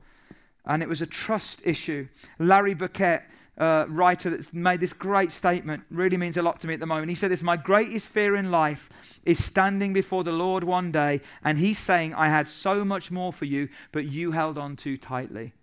And 0.65 0.83
it 0.83 0.89
was 0.89 1.01
a 1.01 1.07
trust 1.07 1.61
issue. 1.65 2.07
Larry 2.39 2.73
Burkett, 2.73 3.23
uh, 3.57 3.85
writer 3.89 4.29
that's 4.29 4.53
made 4.53 4.79
this 4.79 4.93
great 4.93 5.31
statement, 5.31 5.83
really 5.89 6.17
means 6.17 6.37
a 6.37 6.41
lot 6.41 6.59
to 6.61 6.67
me 6.67 6.73
at 6.73 6.79
the 6.79 6.85
moment. 6.85 7.09
He 7.09 7.15
said 7.15 7.31
this 7.31 7.43
My 7.43 7.57
greatest 7.57 8.07
fear 8.07 8.35
in 8.35 8.51
life 8.51 8.89
is 9.23 9.43
standing 9.43 9.93
before 9.93 10.23
the 10.23 10.31
Lord 10.31 10.63
one 10.63 10.91
day, 10.91 11.21
and 11.43 11.57
He's 11.57 11.79
saying, 11.79 12.13
I 12.13 12.29
had 12.29 12.47
so 12.47 12.85
much 12.85 13.11
more 13.11 13.33
for 13.33 13.45
you, 13.45 13.69
but 13.91 14.05
you 14.05 14.31
held 14.31 14.57
on 14.57 14.75
too 14.75 14.97
tightly. 14.97 15.53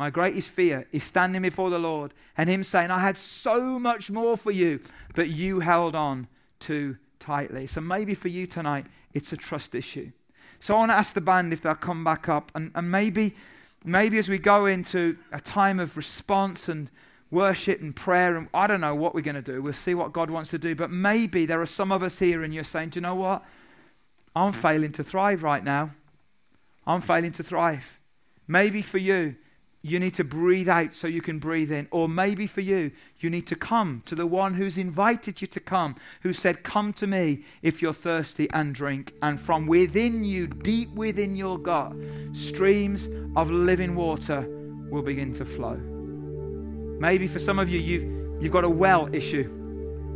My 0.00 0.08
greatest 0.08 0.48
fear 0.48 0.86
is 0.92 1.04
standing 1.04 1.42
before 1.42 1.68
the 1.68 1.78
Lord 1.78 2.14
and 2.34 2.48
Him 2.48 2.64
saying, 2.64 2.90
I 2.90 3.00
had 3.00 3.18
so 3.18 3.78
much 3.78 4.10
more 4.10 4.38
for 4.38 4.50
you, 4.50 4.80
but 5.14 5.28
you 5.28 5.60
held 5.60 5.94
on 5.94 6.26
too 6.58 6.96
tightly. 7.18 7.66
So 7.66 7.82
maybe 7.82 8.14
for 8.14 8.28
you 8.28 8.46
tonight, 8.46 8.86
it's 9.12 9.34
a 9.34 9.36
trust 9.36 9.74
issue. 9.74 10.12
So 10.60 10.74
I 10.74 10.78
want 10.78 10.92
to 10.92 10.96
ask 10.96 11.14
the 11.14 11.20
band 11.20 11.52
if 11.52 11.62
they'll 11.62 11.74
come 11.74 12.04
back 12.04 12.28
up. 12.28 12.52
And, 12.54 12.70
and 12.74 12.90
maybe, 12.90 13.34
maybe 13.84 14.18
as 14.18 14.28
we 14.28 14.38
go 14.38 14.66
into 14.66 15.16
a 15.32 15.40
time 15.40 15.80
of 15.80 15.96
response 15.96 16.68
and 16.68 16.90
worship 17.30 17.80
and 17.80 17.96
prayer, 17.96 18.36
and 18.36 18.48
I 18.52 18.66
don't 18.66 18.80
know 18.80 18.94
what 18.94 19.14
we're 19.14 19.22
going 19.22 19.36
to 19.36 19.42
do. 19.42 19.62
We'll 19.62 19.72
see 19.72 19.94
what 19.94 20.12
God 20.12 20.30
wants 20.30 20.50
to 20.50 20.58
do. 20.58 20.74
But 20.74 20.90
maybe 20.90 21.46
there 21.46 21.60
are 21.60 21.66
some 21.66 21.90
of 21.90 22.02
us 22.02 22.18
here 22.18 22.42
and 22.42 22.52
you're 22.52 22.62
saying, 22.62 22.90
do 22.90 22.98
you 22.98 23.02
know 23.02 23.14
what? 23.14 23.42
I'm 24.36 24.52
failing 24.52 24.92
to 24.92 25.04
thrive 25.04 25.42
right 25.42 25.64
now. 25.64 25.90
I'm 26.86 27.00
failing 27.00 27.32
to 27.32 27.42
thrive. 27.42 27.98
Maybe 28.46 28.82
for 28.82 28.98
you, 28.98 29.36
you 29.82 29.98
need 29.98 30.14
to 30.14 30.24
breathe 30.24 30.68
out 30.68 30.94
so 30.94 31.06
you 31.06 31.22
can 31.22 31.38
breathe 31.38 31.72
in. 31.72 31.88
Or 31.90 32.08
maybe 32.08 32.46
for 32.46 32.60
you, 32.60 32.90
you 33.18 33.30
need 33.30 33.46
to 33.46 33.56
come 33.56 34.02
to 34.06 34.14
the 34.14 34.26
one 34.26 34.54
who's 34.54 34.76
invited 34.76 35.40
you 35.40 35.46
to 35.48 35.60
come, 35.60 35.96
who 36.20 36.34
said, 36.34 36.62
Come 36.62 36.92
to 36.94 37.06
me 37.06 37.44
if 37.62 37.80
you're 37.80 37.94
thirsty 37.94 38.48
and 38.52 38.74
drink. 38.74 39.14
And 39.22 39.40
from 39.40 39.66
within 39.66 40.24
you, 40.24 40.46
deep 40.46 40.90
within 40.94 41.34
your 41.34 41.58
gut, 41.58 41.94
streams 42.32 43.08
of 43.36 43.50
living 43.50 43.94
water 43.94 44.46
will 44.90 45.02
begin 45.02 45.32
to 45.34 45.44
flow. 45.46 45.76
Maybe 45.76 47.26
for 47.26 47.38
some 47.38 47.58
of 47.58 47.70
you, 47.70 47.78
you've, 47.78 48.42
you've 48.42 48.52
got 48.52 48.64
a 48.64 48.68
well 48.68 49.08
issue 49.14 49.44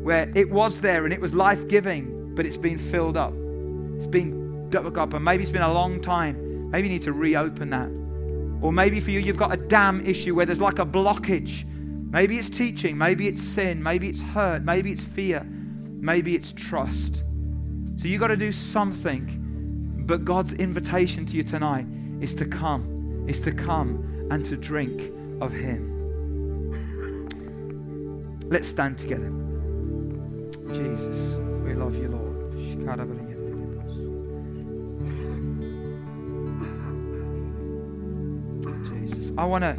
where 0.02 0.30
it 0.34 0.50
was 0.50 0.82
there 0.82 1.04
and 1.04 1.14
it 1.14 1.20
was 1.20 1.32
life 1.32 1.66
giving, 1.68 2.34
but 2.34 2.44
it's 2.44 2.58
been 2.58 2.76
filled 2.78 3.16
up. 3.16 3.32
It's 3.96 4.06
been 4.06 4.68
dug 4.68 4.98
up, 4.98 5.14
and 5.14 5.24
maybe 5.24 5.42
it's 5.42 5.52
been 5.52 5.62
a 5.62 5.72
long 5.72 6.02
time. 6.02 6.70
Maybe 6.70 6.88
you 6.88 6.94
need 6.94 7.02
to 7.04 7.12
reopen 7.12 7.70
that. 7.70 8.03
Or 8.64 8.72
maybe 8.72 8.98
for 8.98 9.10
you, 9.10 9.20
you've 9.20 9.36
got 9.36 9.52
a 9.52 9.58
dam 9.58 10.06
issue 10.06 10.34
where 10.34 10.46
there's 10.46 10.60
like 10.60 10.78
a 10.78 10.86
blockage. 10.86 11.66
Maybe 12.10 12.38
it's 12.38 12.48
teaching, 12.48 12.96
maybe 12.96 13.28
it's 13.28 13.42
sin, 13.42 13.82
maybe 13.82 14.08
it's 14.08 14.22
hurt, 14.22 14.62
maybe 14.62 14.90
it's 14.90 15.04
fear, 15.04 15.44
maybe 15.44 16.34
it's 16.34 16.50
trust. 16.50 17.24
So 17.96 18.08
you've 18.08 18.22
got 18.22 18.28
to 18.28 18.38
do 18.38 18.52
something. 18.52 20.06
But 20.06 20.24
God's 20.24 20.54
invitation 20.54 21.26
to 21.26 21.36
you 21.36 21.42
tonight 21.42 21.86
is 22.22 22.34
to 22.36 22.46
come, 22.46 23.26
is 23.28 23.42
to 23.42 23.52
come 23.52 24.28
and 24.30 24.46
to 24.46 24.56
drink 24.56 25.12
of 25.42 25.52
Him. 25.52 25.90
Let's 28.48 28.66
stand 28.66 28.96
together. 28.96 29.30
Jesus, 30.72 31.36
we 31.66 31.74
love 31.74 31.96
you, 31.96 32.08
Lord. 32.08 33.33
I 39.36 39.44
want 39.46 39.64
to 39.64 39.76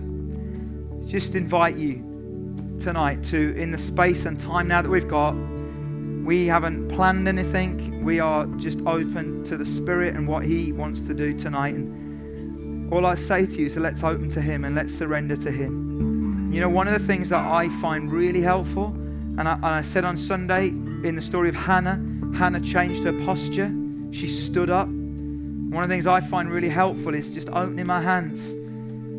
just 1.10 1.34
invite 1.34 1.78
you 1.78 2.78
tonight 2.80 3.24
to, 3.26 3.56
in 3.56 3.72
the 3.72 3.78
space 3.78 4.26
and 4.26 4.38
time 4.38 4.68
now 4.68 4.82
that 4.82 4.89
we've 4.89 5.08
got, 5.08 5.32
we 5.32 6.48
haven't 6.48 6.89
planned 6.89 7.28
anything. 7.30 8.04
We 8.04 8.20
are 8.20 8.48
just 8.58 8.82
open 8.82 9.46
to 9.46 9.56
the 9.56 9.65
Spirit 9.65 10.15
and 10.15 10.28
what 10.28 10.44
He 10.44 10.74
wants 10.74 11.02
to 11.02 11.13
do 11.13 11.38
tonight. 11.38 11.76
And 11.76 12.91
all 12.91 13.06
I 13.06 13.15
say 13.15 13.46
to 13.46 13.60
you 13.60 13.68
is 13.68 13.78
let's 13.78 14.04
open 14.04 14.30
to 14.32 14.41
Him 14.41 14.65
and 14.65 14.76
let's 14.76 14.94
surrender 14.94 15.38
to 15.38 15.52
Him. 15.52 16.52
You 16.52 16.60
know, 16.60 16.70
one 16.70 16.88
of 16.88 16.94
the 16.94 17.08
things 17.08 17.30
that 17.30 17.39
I 17.39 17.70
find 17.70 18.12
really 18.12 18.41
helpful, 18.41 18.88
and 18.88 19.48
I, 19.48 19.54
and 19.54 19.65
I 19.65 19.82
said 19.84 20.04
on 20.04 20.18
Sunday 20.18 20.68
in 20.68 21.15
the 21.15 21.22
story 21.22 21.48
of 21.48 21.56
Hannah, 21.56 22.04
Hannah 22.36 22.60
changed 22.60 23.06
her 23.06 23.13
posture. 23.26 23.74
She 24.12 24.28
stood 24.28 24.70
up. 24.70 24.88
One 24.88 25.82
of 25.84 25.88
the 25.89 25.96
things 25.96 26.08
I 26.08 26.20
find 26.20 26.50
really 26.50 26.70
helpful 26.70 27.13
is 27.15 27.34
just 27.34 27.50
opening 27.50 27.88
my 27.88 28.02
hands 28.02 28.54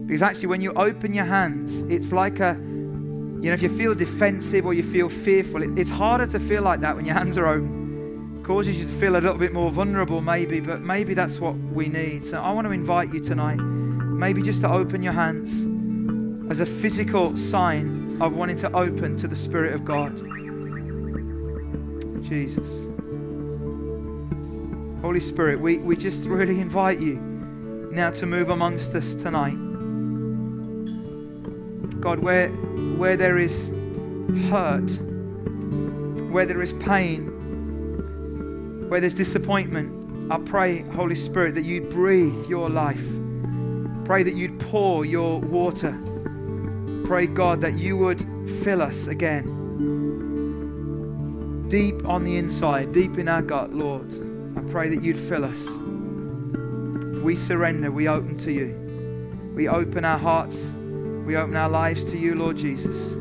because 0.07 0.23
actually, 0.23 0.47
when 0.47 0.61
you 0.61 0.73
open 0.75 1.13
your 1.13 1.25
hands, 1.25 1.83
it's 1.83 2.13
like 2.13 2.39
a, 2.39 2.55
you 2.55 3.51
know, 3.51 3.53
if 3.53 3.61
you 3.61 3.69
feel 3.69 3.93
defensive 3.93 4.65
or 4.65 4.73
you 4.73 4.85
feel 4.85 5.09
fearful, 5.09 5.65
it, 5.65 5.77
it's 5.77 5.91
harder 5.91 6.29
to 6.29 6.39
feel 6.39 6.63
like 6.63 6.81
that 6.81 6.95
when 6.95 7.05
your 7.05 7.17
hands 7.17 7.37
are 7.37 7.49
open. 7.49 8.37
It 8.39 8.45
causes 8.45 8.79
you 8.79 8.87
to 8.87 8.93
feel 9.01 9.17
a 9.17 9.19
little 9.19 9.37
bit 9.37 9.53
more 9.53 9.69
vulnerable, 9.73 10.21
maybe, 10.21 10.61
but 10.61 10.81
maybe 10.81 11.13
that's 11.13 11.41
what 11.41 11.57
we 11.57 11.89
need. 11.89 12.25
So 12.25 12.41
I 12.41 12.53
want 12.53 12.69
to 12.69 12.71
invite 12.71 13.13
you 13.13 13.19
tonight, 13.19 13.57
maybe 13.57 14.43
just 14.43 14.61
to 14.61 14.71
open 14.71 15.03
your 15.03 15.13
hands 15.13 15.67
as 16.53 16.61
a 16.61 16.67
physical 16.67 17.37
sign 17.37 18.19
of 18.21 18.37
wanting 18.37 18.57
to 18.59 18.73
open 18.77 19.17
to 19.17 19.27
the 19.27 19.35
Spirit 19.35 19.75
of 19.75 19.85
God. 19.85 20.17
Jesus. 22.25 22.87
Holy 25.03 25.21
Spirit, 25.21 25.61
we, 25.61 25.79
we 25.79 25.97
just 25.97 26.27
really 26.27 26.61
invite 26.61 27.01
you 27.01 27.17
now 27.91 28.11
to 28.11 28.27
move 28.27 28.51
amongst 28.51 28.95
us 28.95 29.17
tonight. 29.17 29.66
God, 32.01 32.21
where, 32.21 32.49
where 32.97 33.17
there 33.17 33.39
is 33.39 33.69
hurt, 34.49 34.91
where 36.31 36.47
there 36.47 36.63
is 36.63 36.73
pain, 36.75 37.27
where 38.89 39.01
there's 39.01 39.15
disappointment, 39.15 40.31
I 40.31 40.39
pray, 40.39 40.83
Holy 40.83 41.15
Spirit, 41.15 41.55
that 41.55 41.65
you'd 41.65 41.89
breathe 41.91 42.47
your 42.47 42.69
life. 42.69 43.07
Pray 44.05 44.23
that 44.23 44.35
you'd 44.35 44.59
pour 44.61 45.05
your 45.05 45.41
water. 45.41 45.99
Pray, 47.05 47.27
God, 47.27 47.61
that 47.61 47.75
you 47.75 47.97
would 47.97 48.21
fill 48.63 48.83
us 48.83 49.07
again. 49.07 49.53
Deep 51.69 52.07
on 52.07 52.25
the 52.25 52.37
inside, 52.37 52.93
deep 52.93 53.19
in 53.19 53.29
our 53.29 53.43
gut, 53.43 53.73
Lord. 53.73 54.07
I 54.57 54.61
pray 54.71 54.89
that 54.89 55.03
you'd 55.03 55.19
fill 55.19 55.45
us. 55.45 55.67
We 57.23 57.35
surrender, 57.37 57.91
we 57.91 58.09
open 58.09 58.37
to 58.39 58.53
you. 58.53 59.53
We 59.55 59.69
open 59.69 60.05
our 60.05 60.19
hearts 60.19 60.77
We 61.27 61.35
open 61.35 61.57
our 61.57 61.69
lives 61.69 62.05
to 62.05 62.17
you, 62.17 62.37
Lord 62.37 62.57
Jesus. 62.57 63.17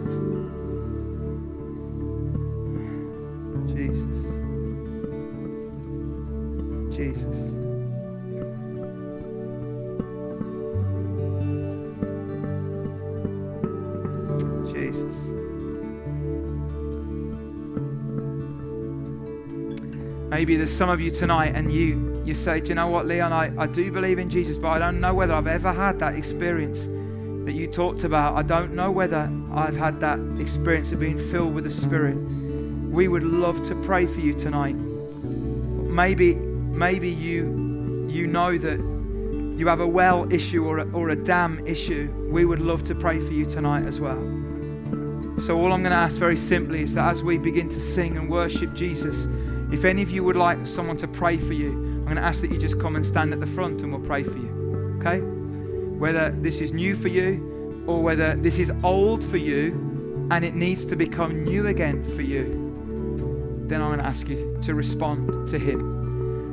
Jesus. 3.65 4.25
Jesus. 6.95 7.51
Jesus. 14.71 15.15
Maybe 20.29 20.57
there's 20.57 20.71
some 20.71 20.91
of 20.91 21.01
you 21.01 21.09
tonight 21.09 21.55
and 21.55 21.73
you, 21.73 22.13
you 22.23 22.35
say, 22.35 22.61
Do 22.61 22.69
you 22.69 22.75
know 22.75 22.87
what, 22.87 23.07
Leon? 23.07 23.33
I, 23.33 23.51
I 23.57 23.65
do 23.65 23.91
believe 23.91 24.19
in 24.19 24.29
Jesus, 24.29 24.59
but 24.59 24.67
I 24.67 24.77
don't 24.77 25.01
know 25.01 25.15
whether 25.15 25.33
I've 25.33 25.47
ever 25.47 25.73
had 25.73 25.97
that 26.01 26.13
experience 26.13 26.87
that 27.45 27.53
you 27.53 27.67
talked 27.67 28.03
about. 28.03 28.33
I 28.33 28.41
don't 28.41 28.73
know 28.73 28.91
whether 28.91 29.31
I've 29.53 29.77
had 29.77 29.99
that 30.01 30.19
experience 30.39 30.91
of 30.91 30.99
being 30.99 31.17
filled 31.17 31.53
with 31.53 31.63
the 31.63 31.71
Spirit. 31.71 32.15
We 32.91 33.07
would 33.07 33.23
love 33.23 33.67
to 33.67 33.75
pray 33.83 34.07
for 34.07 34.19
you 34.19 34.33
tonight. 34.33 34.73
Maybe, 34.73 36.35
maybe 36.35 37.09
you, 37.09 38.07
you 38.09 38.25
know 38.25 38.57
that 38.57 38.79
you 39.57 39.67
have 39.67 39.79
a 39.79 39.87
well 39.87 40.31
issue 40.33 40.65
or 40.65 40.79
a, 40.79 40.91
or 40.91 41.09
a 41.09 41.15
dam 41.15 41.65
issue. 41.67 42.11
We 42.29 42.45
would 42.45 42.59
love 42.59 42.83
to 42.85 42.95
pray 42.95 43.19
for 43.19 43.31
you 43.31 43.45
tonight 43.45 43.85
as 43.85 43.99
well. 43.99 44.21
So, 45.45 45.57
all 45.57 45.71
I'm 45.71 45.83
going 45.83 45.91
to 45.91 45.97
ask 45.97 46.17
very 46.17 46.37
simply 46.37 46.81
is 46.81 46.93
that 46.95 47.09
as 47.09 47.21
we 47.21 47.37
begin 47.37 47.69
to 47.69 47.79
sing 47.79 48.17
and 48.17 48.29
worship 48.29 48.73
Jesus, 48.73 49.25
if 49.71 49.85
any 49.85 50.01
of 50.01 50.09
you 50.09 50.23
would 50.23 50.35
like 50.35 50.65
someone 50.65 50.97
to 50.97 51.07
pray 51.07 51.37
for 51.37 51.53
you, 51.53 51.71
I'm 51.71 52.05
going 52.05 52.15
to 52.15 52.23
ask 52.23 52.41
that 52.41 52.51
you 52.51 52.57
just 52.57 52.79
come 52.79 52.95
and 52.95 53.05
stand 53.05 53.33
at 53.33 53.39
the 53.39 53.47
front 53.47 53.81
and 53.81 53.91
we'll 53.91 54.05
pray 54.05 54.23
for 54.23 54.37
you. 54.37 54.97
Okay? 54.99 55.34
Whether 55.97 56.29
this 56.29 56.61
is 56.61 56.71
new 56.71 56.95
for 56.95 57.07
you 57.07 57.83
or 57.87 58.01
whether 58.01 58.35
this 58.35 58.59
is 58.59 58.71
old 58.83 59.23
for 59.23 59.37
you 59.37 60.27
and 60.31 60.43
it 60.43 60.55
needs 60.55 60.85
to 60.85 60.95
become 60.95 61.43
new 61.43 61.67
again 61.67 62.03
for 62.15 62.21
you, 62.21 62.65
then 63.67 63.81
I'm 63.81 63.89
going 63.89 63.99
to 63.99 64.05
ask 64.05 64.27
you 64.27 64.57
to 64.63 64.73
respond 64.73 65.47
to 65.49 65.59
Him. 65.59 66.05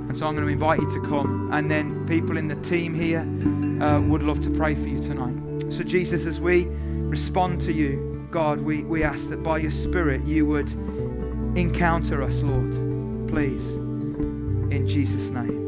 And 0.09 0.17
so 0.17 0.27
I'm 0.27 0.35
going 0.35 0.47
to 0.47 0.53
invite 0.53 0.81
you 0.81 0.91
to 0.91 1.01
come. 1.09 1.51
And 1.53 1.71
then 1.71 2.07
people 2.07 2.37
in 2.37 2.49
the 2.49 2.57
team 2.57 2.95
here 2.95 3.21
uh, 3.83 4.01
would 4.01 4.23
love 4.23 4.41
to 4.43 4.51
pray 4.51 4.75
for 4.75 4.89
you 4.89 4.99
tonight. 4.99 5.73
So, 5.73 5.83
Jesus, 5.83 6.27
as 6.27 6.41
we 6.41 6.67
respond 6.69 7.63
to 7.63 7.73
you, 7.73 8.29
God, 8.31 8.61
we, 8.61 8.83
we 8.85 9.05
ask 9.05 9.31
that 9.31 9.43
by 9.43 9.59
your 9.59 9.71
Spirit 9.71 10.23
you 10.25 10.45
would 10.47 10.71
encounter 11.57 12.23
us, 12.23 12.43
Lord. 12.43 13.29
Please. 13.29 13.77
In 13.77 14.87
Jesus' 14.87 15.31
name. 15.31 15.62